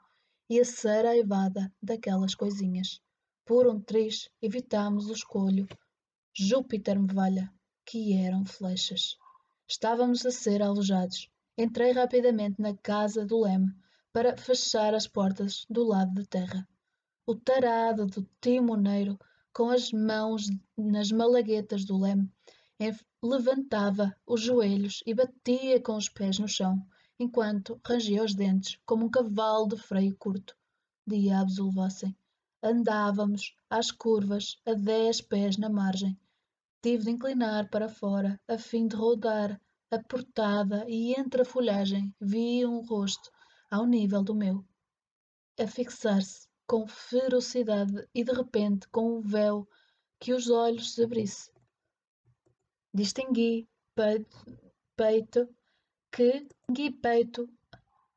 e 0.50 0.60
a 0.60 0.66
saraivada 0.66 1.72
daquelas 1.82 2.34
coisinhas. 2.34 3.02
Por 3.46 3.68
um 3.68 3.80
triz 3.80 4.30
evitámos 4.42 5.10
o 5.10 5.14
escolho. 5.14 5.68
Júpiter 6.40 7.00
me 7.00 7.12
valha, 7.12 7.52
que 7.84 8.14
eram 8.14 8.46
flechas. 8.46 9.18
Estávamos 9.68 10.24
a 10.24 10.30
ser 10.30 10.62
alojados. 10.62 11.32
Entrei 11.58 11.92
rapidamente 11.94 12.62
na 12.62 12.78
casa 12.78 13.26
do 13.26 13.42
leme 13.42 13.74
para 14.14 14.38
fechar 14.38 14.94
as 14.94 15.08
portas 15.08 15.66
do 15.68 15.84
lado 15.84 16.14
de 16.14 16.28
terra. 16.28 16.68
O 17.26 17.34
tarado 17.34 18.06
do 18.06 18.30
timoneiro, 18.40 19.18
com 19.52 19.72
as 19.72 19.92
mãos 19.92 20.44
nas 20.78 21.12
malaguetas 21.12 21.84
do 21.84 21.98
leme, 21.98 22.32
levantava 23.24 24.16
os 24.24 24.40
joelhos 24.40 25.02
e 25.08 25.16
batia 25.16 25.82
com 25.82 25.98
os 25.98 26.08
pés 26.08 26.38
no 26.38 26.48
chão, 26.48 26.86
enquanto 27.18 27.82
rangia 27.84 28.24
os 28.24 28.36
dentes 28.36 28.78
como 28.86 29.08
um 29.08 29.10
cavalo 29.10 29.70
de 29.70 29.78
freio 29.78 30.16
curto. 30.16 30.56
Diabos 31.04 31.58
o 31.58 31.70
levassem. 31.70 32.16
Andávamos 32.62 33.56
às 33.68 33.90
curvas 33.90 34.62
a 34.68 34.76
dez 34.76 35.20
pés 35.20 35.58
na 35.58 35.68
margem. 35.68 36.16
Tive 36.82 37.06
de 37.06 37.12
inclinar 37.12 37.70
para 37.70 37.90
fora 37.90 38.40
a 38.48 38.58
fim 38.58 38.88
de 38.88 38.96
rodar 38.96 39.60
a 39.90 40.04
portada 40.04 40.86
e 40.88 41.20
entre 41.20 41.42
a 41.42 41.46
folhagem 41.46 42.14
vi 42.22 42.66
um 42.66 42.86
rosto 42.86 43.32
ao 43.72 43.86
nível 43.86 44.24
do 44.24 44.36
meu, 44.36 44.64
a 45.60 45.66
fixar-se 45.66 46.48
com 46.68 46.86
ferocidade 46.88 48.08
e 48.14 48.24
de 48.24 48.32
repente 48.32 48.88
com 48.90 49.18
um 49.18 49.22
véu 49.22 49.68
que 50.20 50.34
os 50.34 50.50
olhos 50.50 50.94
se 50.94 51.04
abrisse. 51.04 51.52
Distingui 52.94 53.68
peito, 54.96 55.50
que 56.12 56.42
distingui 56.42 56.92
peito, 57.02 57.50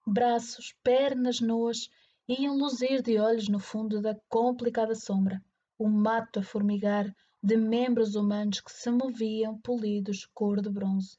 braços, 0.07 0.75
pernas 0.83 1.41
nuas 1.41 1.89
iam 2.29 2.59
luzir 2.59 3.03
de 3.03 3.19
olhos 3.19 3.49
no 3.49 3.59
fundo 3.59 4.03
da 4.03 4.15
complicada 4.29 4.95
sombra, 4.95 5.43
o 5.79 5.89
mato 5.89 6.41
a 6.41 6.43
formigar 6.43 7.11
de 7.43 7.57
membros 7.57 8.15
humanos 8.15 8.61
que 8.61 8.71
se 8.71 8.91
moviam 8.91 9.59
polidos 9.61 10.27
cor 10.35 10.61
de 10.61 10.69
bronze. 10.69 11.17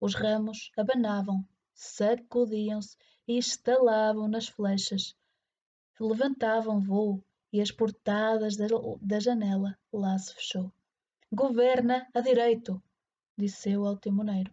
Os 0.00 0.14
ramos 0.14 0.70
abanavam, 0.76 1.46
sacudiam-se 1.74 2.96
e 3.26 3.36
estalavam 3.36 4.26
nas 4.28 4.48
flechas. 4.48 5.14
Levantavam 6.00 6.80
voo 6.80 7.22
e 7.52 7.60
as 7.60 7.70
portadas 7.70 8.56
da, 8.56 8.66
da 9.00 9.20
janela 9.20 9.78
lá 9.92 10.16
se 10.18 10.34
fechou. 10.34 10.72
Governa 11.30 12.08
a 12.14 12.20
direito, 12.20 12.82
disse 13.36 13.72
eu 13.72 13.86
ao 13.86 13.96
timoneiro. 13.96 14.52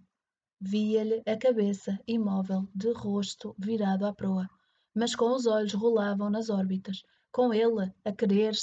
Via-lhe 0.60 1.22
a 1.26 1.38
cabeça 1.38 2.00
imóvel, 2.08 2.68
de 2.74 2.92
rosto 2.92 3.56
virado 3.58 4.06
à 4.06 4.14
proa, 4.14 4.50
mas 4.94 5.16
com 5.16 5.34
os 5.34 5.46
olhos 5.46 5.74
rolavam 5.74 6.30
nas 6.30 6.50
órbitas, 6.50 7.04
com 7.32 7.54
ele 7.54 7.94
a 8.04 8.12
querer 8.12 8.54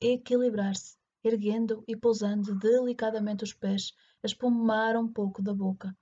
equilibrar-se, 0.00 0.97
erguendo 1.22 1.84
e 1.86 1.96
pousando 1.96 2.54
delicadamente 2.58 3.44
os 3.44 3.52
pés, 3.52 3.92
a 4.22 4.26
espumar 4.26 4.96
um 4.96 5.12
pouco 5.12 5.42
da 5.42 5.54
boca. 5.54 5.96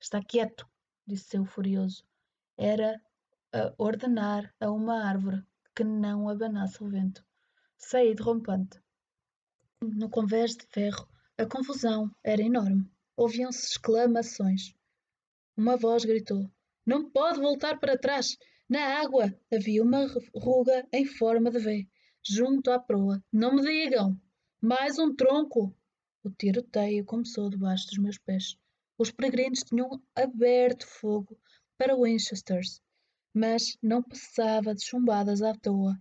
Está 0.00 0.22
quieto, 0.22 0.66
disse 1.06 1.36
eu 1.36 1.44
furioso. 1.44 2.04
Era 2.56 3.00
a 3.52 3.74
ordenar 3.78 4.54
a 4.60 4.70
uma 4.70 5.04
árvore 5.04 5.42
que 5.74 5.84
não 5.84 6.28
abanasse 6.28 6.82
o 6.82 6.88
vento. 6.88 7.24
Saí 7.76 8.14
derrompante. 8.14 8.80
No 9.80 10.10
convés 10.10 10.56
de 10.56 10.66
ferro, 10.66 11.08
a 11.38 11.46
confusão 11.46 12.10
era 12.24 12.42
enorme. 12.42 12.90
Ouviam-se 13.16 13.64
exclamações. 13.66 14.74
Uma 15.56 15.76
voz 15.76 16.04
gritou: 16.04 16.50
Não 16.84 17.10
pode 17.10 17.40
voltar 17.40 17.78
para 17.78 17.98
trás! 17.98 18.36
Na 18.68 19.00
água 19.00 19.32
havia 19.52 19.82
uma 19.82 20.06
ruga 20.34 20.86
em 20.92 21.06
forma 21.06 21.50
de 21.50 21.58
V, 21.58 21.88
junto 22.22 22.70
à 22.70 22.78
proa. 22.78 23.22
Não 23.32 23.54
me 23.54 23.62
digam! 23.62 24.20
Mais 24.60 24.98
um 24.98 25.14
tronco! 25.14 25.72
O 26.24 26.30
tiroteio 26.30 27.04
começou 27.04 27.48
debaixo 27.48 27.86
dos 27.86 27.98
meus 27.98 28.18
pés. 28.18 28.58
Os 28.98 29.08
peregrinos 29.08 29.60
tinham 29.60 30.02
aberto 30.16 30.84
fogo 30.84 31.38
para 31.76 31.94
Winchesters, 31.94 32.82
mas 33.32 33.78
não 33.80 34.02
passava 34.02 34.74
de 34.74 34.84
chumbadas 34.84 35.42
à 35.42 35.54
toa 35.54 35.96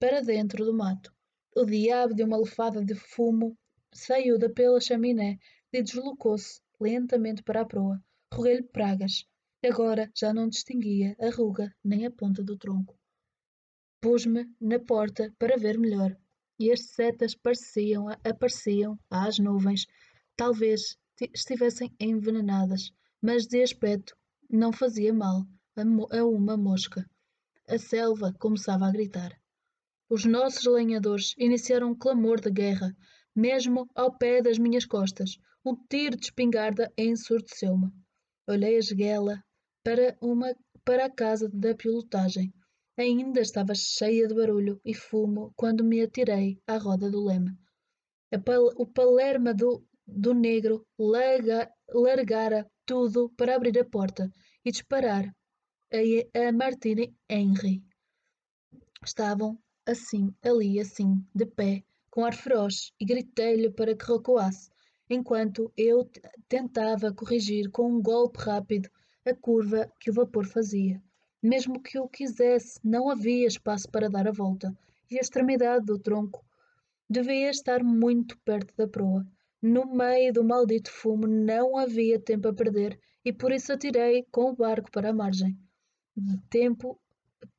para 0.00 0.22
dentro 0.22 0.64
do 0.64 0.74
mato. 0.74 1.14
O 1.54 1.64
diabo 1.64 2.12
de 2.12 2.24
uma 2.24 2.36
lefada 2.36 2.84
de 2.84 2.96
fumo 2.96 3.56
saiu 3.94 4.36
da 4.36 4.50
pela 4.50 4.80
chaminé 4.80 5.38
e 5.72 5.80
deslocou-se 5.80 6.60
lentamente 6.80 7.44
para 7.44 7.60
a 7.60 7.64
proa. 7.64 8.02
Roguei-lhe 8.34 8.64
pragas. 8.64 9.24
Agora 9.64 10.10
já 10.16 10.34
não 10.34 10.48
distinguia 10.48 11.14
a 11.20 11.30
ruga 11.30 11.72
nem 11.84 12.06
a 12.06 12.10
ponta 12.10 12.42
do 12.42 12.58
tronco. 12.58 12.98
Pus-me 14.00 14.52
na 14.60 14.80
porta 14.80 15.32
para 15.38 15.56
ver 15.56 15.78
melhor 15.78 16.18
e 16.60 16.70
as 16.70 16.90
setas 16.90 17.34
pareciam, 17.34 18.08
apareciam 18.22 18.98
às 19.10 19.38
nuvens. 19.38 19.86
Talvez 20.36 20.98
estivessem 21.34 21.90
envenenadas, 21.98 22.92
mas 23.20 23.46
de 23.46 23.62
aspecto 23.62 24.14
não 24.48 24.70
fazia 24.70 25.12
mal 25.12 25.46
a, 25.74 26.24
uma 26.24 26.58
mosca. 26.58 27.08
A 27.66 27.78
selva 27.78 28.34
começava 28.38 28.86
a 28.86 28.92
gritar. 28.92 29.32
Os 30.08 30.26
nossos 30.26 30.64
lenhadores 30.64 31.34
iniciaram 31.38 31.92
um 31.92 31.98
clamor 31.98 32.40
de 32.40 32.50
guerra, 32.50 32.94
mesmo 33.34 33.88
ao 33.94 34.18
pé 34.18 34.42
das 34.42 34.58
minhas 34.58 34.84
costas. 34.84 35.38
Um 35.64 35.74
tiro 35.88 36.16
de 36.16 36.26
espingarda 36.26 36.92
ensurdeceu-me. 36.98 37.90
Olhei 38.46 38.76
a 38.76 38.78
esguela 38.78 39.42
para, 39.82 40.16
uma, 40.20 40.54
para 40.84 41.06
a 41.06 41.10
casa 41.10 41.48
da 41.48 41.74
pilotagem. 41.74 42.52
Ainda 43.00 43.40
estava 43.40 43.74
cheia 43.74 44.28
de 44.28 44.34
barulho 44.34 44.78
e 44.84 44.92
fumo 44.92 45.54
quando 45.56 45.82
me 45.82 46.02
atirei 46.02 46.60
à 46.66 46.76
roda 46.76 47.10
do 47.10 47.24
leme. 47.24 47.56
Pal 48.44 48.64
o 48.76 48.86
palerma 48.86 49.54
do, 49.54 49.82
do 50.06 50.34
negro 50.34 50.86
larga, 50.98 51.72
largara 51.88 52.70
tudo 52.84 53.30
para 53.38 53.56
abrir 53.56 53.78
a 53.78 53.86
porta 53.86 54.30
e 54.62 54.70
disparar 54.70 55.24
a, 55.90 56.00
a 56.40 57.34
Henry. 57.34 57.82
Estavam 59.02 59.58
assim, 59.86 60.34
ali, 60.42 60.78
assim, 60.78 61.24
de 61.34 61.46
pé, 61.46 61.82
com 62.10 62.22
ar 62.22 62.34
feroz, 62.34 62.92
e 63.00 63.06
gritei-lhe 63.06 63.70
para 63.70 63.96
que 63.96 64.12
recuasse, 64.12 64.70
enquanto 65.08 65.72
eu 65.74 66.06
tentava 66.50 67.14
corrigir 67.14 67.70
com 67.70 67.90
um 67.90 68.02
golpe 68.02 68.40
rápido 68.40 68.90
a 69.24 69.34
curva 69.34 69.90
que 69.98 70.10
o 70.10 70.14
vapor 70.14 70.46
fazia. 70.46 71.02
Mesmo 71.42 71.80
que 71.80 71.96
eu 71.96 72.06
quisesse, 72.06 72.78
não 72.84 73.08
havia 73.08 73.46
espaço 73.46 73.88
para 73.90 74.10
dar 74.10 74.28
a 74.28 74.32
volta, 74.32 74.76
e 75.10 75.16
a 75.16 75.20
extremidade 75.20 75.86
do 75.86 75.98
tronco 75.98 76.44
devia 77.08 77.48
estar 77.48 77.82
muito 77.82 78.38
perto 78.40 78.76
da 78.76 78.86
proa. 78.86 79.26
No 79.62 79.86
meio 79.86 80.34
do 80.34 80.44
maldito 80.44 80.90
fumo 80.90 81.26
não 81.26 81.78
havia 81.78 82.20
tempo 82.20 82.48
a 82.48 82.52
perder 82.52 83.00
e 83.24 83.32
por 83.32 83.52
isso 83.52 83.72
atirei 83.72 84.26
com 84.30 84.50
o 84.50 84.54
barco 84.54 84.90
para 84.90 85.10
a 85.10 85.12
margem. 85.14 85.58
Tempo 86.50 87.00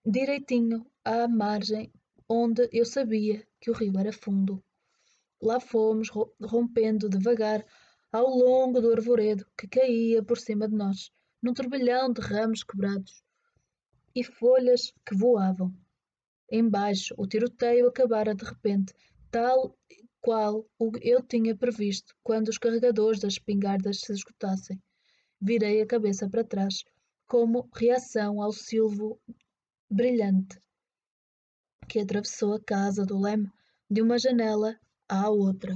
direitinho 0.05 0.85
à 1.03 1.27
margem 1.27 1.91
onde 2.29 2.69
eu 2.71 2.85
sabia 2.85 3.45
que 3.59 3.71
o 3.71 3.73
rio 3.73 3.97
era 3.97 4.13
fundo. 4.13 4.63
Lá 5.41 5.59
fomos 5.59 6.09
rompendo 6.39 7.09
devagar 7.09 7.65
ao 8.11 8.29
longo 8.29 8.79
do 8.79 8.91
arvoredo 8.91 9.45
que 9.57 9.67
caía 9.67 10.21
por 10.21 10.37
cima 10.37 10.67
de 10.67 10.75
nós, 10.75 11.11
num 11.41 11.53
turbilhão 11.53 12.13
de 12.13 12.21
ramos 12.21 12.63
quebrados 12.63 13.23
e 14.15 14.23
folhas 14.23 14.93
que 15.05 15.15
voavam. 15.15 15.73
Embaixo, 16.51 17.13
o 17.17 17.27
tiroteio 17.27 17.87
acabara 17.87 18.35
de 18.35 18.43
repente, 18.43 18.93
tal 19.29 19.75
qual 20.19 20.65
eu 21.01 21.23
tinha 21.23 21.55
previsto 21.55 22.13
quando 22.23 22.49
os 22.49 22.57
carregadores 22.57 23.19
das 23.19 23.33
espingardas 23.33 24.01
se 24.01 24.11
esgotassem. 24.11 24.81
Virei 25.39 25.81
a 25.81 25.87
cabeça 25.87 26.29
para 26.29 26.43
trás, 26.43 26.83
como 27.27 27.69
reação 27.73 28.41
ao 28.41 28.51
silvo 28.51 29.19
brilhante 29.89 30.61
que 31.91 31.99
atravessou 31.99 32.53
a 32.53 32.63
casa 32.63 33.05
do 33.05 33.19
Leme 33.19 33.51
de 33.89 34.01
uma 34.01 34.17
janela 34.17 34.79
à 35.09 35.29
outra. 35.29 35.75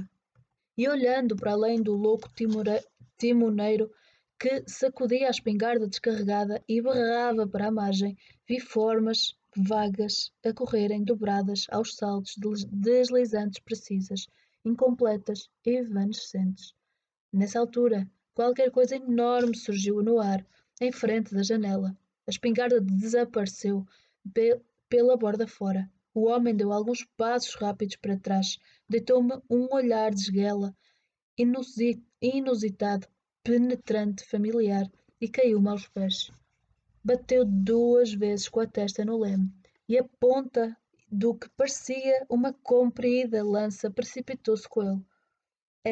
E 0.74 0.88
olhando 0.88 1.36
para 1.36 1.52
além 1.52 1.82
do 1.82 1.92
louco 1.94 2.30
timoneiro 3.18 3.90
que 4.38 4.62
sacudia 4.66 5.28
a 5.28 5.30
espingarda 5.30 5.86
descarregada 5.86 6.62
e 6.68 6.82
berrava 6.82 7.46
para 7.46 7.68
a 7.68 7.70
margem, 7.72 8.16
vi 8.46 8.60
formas 8.60 9.34
vagas 9.56 10.30
a 10.44 10.52
correrem 10.52 11.02
dobradas 11.02 11.66
aos 11.70 11.96
saltos 11.96 12.36
deslizantes 12.70 13.60
precisas, 13.60 14.28
incompletas 14.64 15.48
e 15.64 15.78
evanescentes. 15.78 16.74
Nessa 17.32 17.58
altura, 17.58 18.10
qualquer 18.34 18.70
coisa 18.70 18.96
enorme 18.96 19.56
surgiu 19.56 20.02
no 20.02 20.20
ar, 20.20 20.46
em 20.80 20.92
frente 20.92 21.34
da 21.34 21.42
janela. 21.42 21.96
A 22.26 22.30
espingarda 22.30 22.80
desapareceu 22.80 23.86
pe 24.34 24.60
pela 24.88 25.16
borda 25.16 25.46
fora. 25.46 25.90
O 26.14 26.26
homem 26.26 26.54
deu 26.54 26.72
alguns 26.72 27.04
passos 27.16 27.54
rápidos 27.54 27.96
para 27.96 28.18
trás, 28.18 28.58
deitou-me 28.88 29.40
um 29.50 29.68
olhar 29.72 30.12
de 30.12 30.20
esguela, 30.20 30.76
inusitado, 32.22 33.06
penetrante, 33.46 34.24
familiar, 34.24 34.90
e 35.20 35.28
caiu-me 35.28 35.68
aos 35.68 35.86
pés. 35.86 36.32
Bateu 37.04 37.44
duas 37.44 38.12
vezes 38.12 38.48
com 38.48 38.58
a 38.58 38.66
testa 38.66 39.04
no 39.04 39.20
leme, 39.20 39.48
e 39.88 39.96
a 39.96 40.02
ponta 40.02 40.76
do 41.08 41.32
que 41.32 41.48
parecia 41.50 42.26
uma 42.28 42.52
comprida 42.52 43.44
lança 43.44 43.88
precipitou-se 43.88 44.68
com 44.68 44.82
ele, 44.82 45.00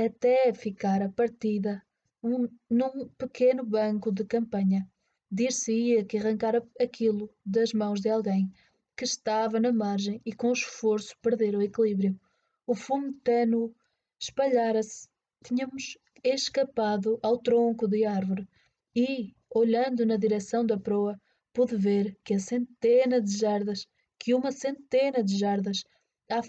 até 0.04 0.52
ficar 0.52 1.00
a 1.00 1.08
partida 1.08 1.80
um, 2.20 2.48
num 2.68 3.08
pequeno 3.16 3.64
banco 3.64 4.10
de 4.10 4.24
campanha. 4.24 4.90
Dir-se-ia 5.30 6.04
que 6.04 6.18
arrancara 6.18 6.60
aquilo 6.80 7.30
das 7.46 7.72
mãos 7.72 8.00
de 8.00 8.08
alguém 8.08 8.52
que 8.96 9.04
estava 9.04 9.60
na 9.60 9.72
margem 9.72 10.20
e 10.26 10.32
com 10.32 10.50
esforço 10.50 11.16
perdera 11.22 11.58
o 11.58 11.62
equilíbrio. 11.62 12.18
O 12.66 12.74
fumo 12.74 13.12
tênue 13.22 13.72
espalhara-se. 14.18 15.08
Tínhamos 15.44 15.96
escapado 16.24 17.18
ao 17.22 17.36
tronco 17.38 17.86
de 17.86 18.04
árvore 18.04 18.48
e, 18.96 19.34
olhando 19.50 20.06
na 20.06 20.16
direção 20.16 20.64
da 20.64 20.78
proa, 20.78 21.20
pude 21.52 21.76
ver 21.76 22.16
que 22.24 22.34
a 22.34 22.38
centena 22.38 23.20
de 23.20 23.36
jardas, 23.36 23.86
que 24.18 24.32
uma 24.32 24.50
centena 24.50 25.22
de 25.22 25.36
jardas 25.38 25.84
à, 26.30 26.40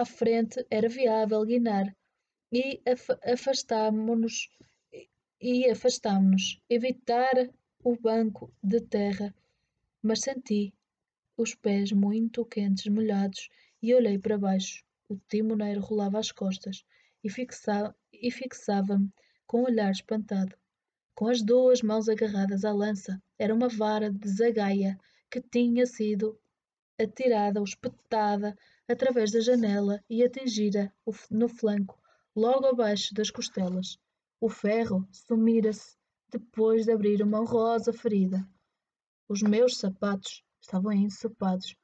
à 0.00 0.04
frente 0.04 0.64
era 0.70 0.88
viável 0.88 1.44
guinar 1.44 1.96
e 2.52 2.80
af 2.86 3.08
afastámo-nos 3.24 4.48
e 5.40 5.68
afastámo-nos, 5.70 6.60
evitar 6.68 7.50
o 7.82 7.96
banco 7.96 8.52
de 8.62 8.80
terra, 8.80 9.34
mas 10.02 10.20
senti 10.20 10.72
os 11.36 11.54
pés 11.54 11.90
muito 11.92 12.44
quentes, 12.44 12.86
molhados, 12.86 13.48
e 13.82 13.94
olhei 13.94 14.18
para 14.18 14.38
baixo. 14.38 14.84
O 15.08 15.16
timoneiro 15.28 15.80
rolava 15.80 16.18
as 16.18 16.30
costas 16.32 16.84
e, 17.22 17.28
fixa 17.28 17.94
e 18.24 18.30
fixava-me 18.30 19.12
com 19.46 19.60
um 19.60 19.64
olhar 19.64 19.90
espantado. 19.90 20.56
Com 21.14 21.28
as 21.28 21.42
duas 21.42 21.82
mãos 21.82 22.08
agarradas 22.08 22.64
à 22.64 22.72
lança, 22.72 23.22
era 23.38 23.54
uma 23.54 23.68
vara 23.68 24.10
de 24.10 24.28
zagaia 24.28 24.98
que 25.30 25.42
tinha 25.42 25.84
sido 25.84 26.40
atirada 26.98 27.60
ou 27.60 27.64
espetada 27.64 28.56
através 28.88 29.30
da 29.30 29.40
janela 29.40 30.02
e 30.08 30.24
atingira 30.24 30.90
no 31.30 31.48
flanco, 31.48 32.00
logo 32.34 32.66
abaixo 32.66 33.14
das 33.14 33.30
costelas. 33.30 33.98
O 34.40 34.48
ferro 34.48 35.06
sumira-se 35.12 35.96
depois 36.30 36.86
de 36.86 36.92
abrir 36.92 37.22
uma 37.22 37.40
honrosa 37.40 37.92
ferida. 37.92 38.42
Os 39.28 39.42
meus 39.42 39.76
sapatos 39.76 40.42
estavam 40.60 40.92
ensopados. 40.92 41.76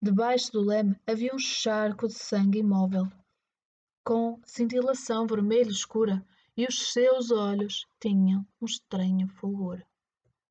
Debaixo 0.00 0.52
do 0.52 0.60
leme 0.60 0.96
havia 1.06 1.34
um 1.34 1.38
charco 1.38 2.06
de 2.06 2.14
sangue 2.14 2.60
imóvel, 2.60 3.06
com 4.10 4.40
cintilação 4.44 5.24
vermelha 5.24 5.70
escura, 5.70 6.26
e 6.56 6.66
os 6.66 6.92
seus 6.92 7.30
olhos 7.30 7.86
tinham 8.00 8.44
um 8.60 8.66
estranho 8.66 9.28
fulgor. 9.28 9.80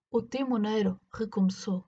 O 0.10 0.22
timoneiro 0.22 0.98
recomeçou. 1.14 1.84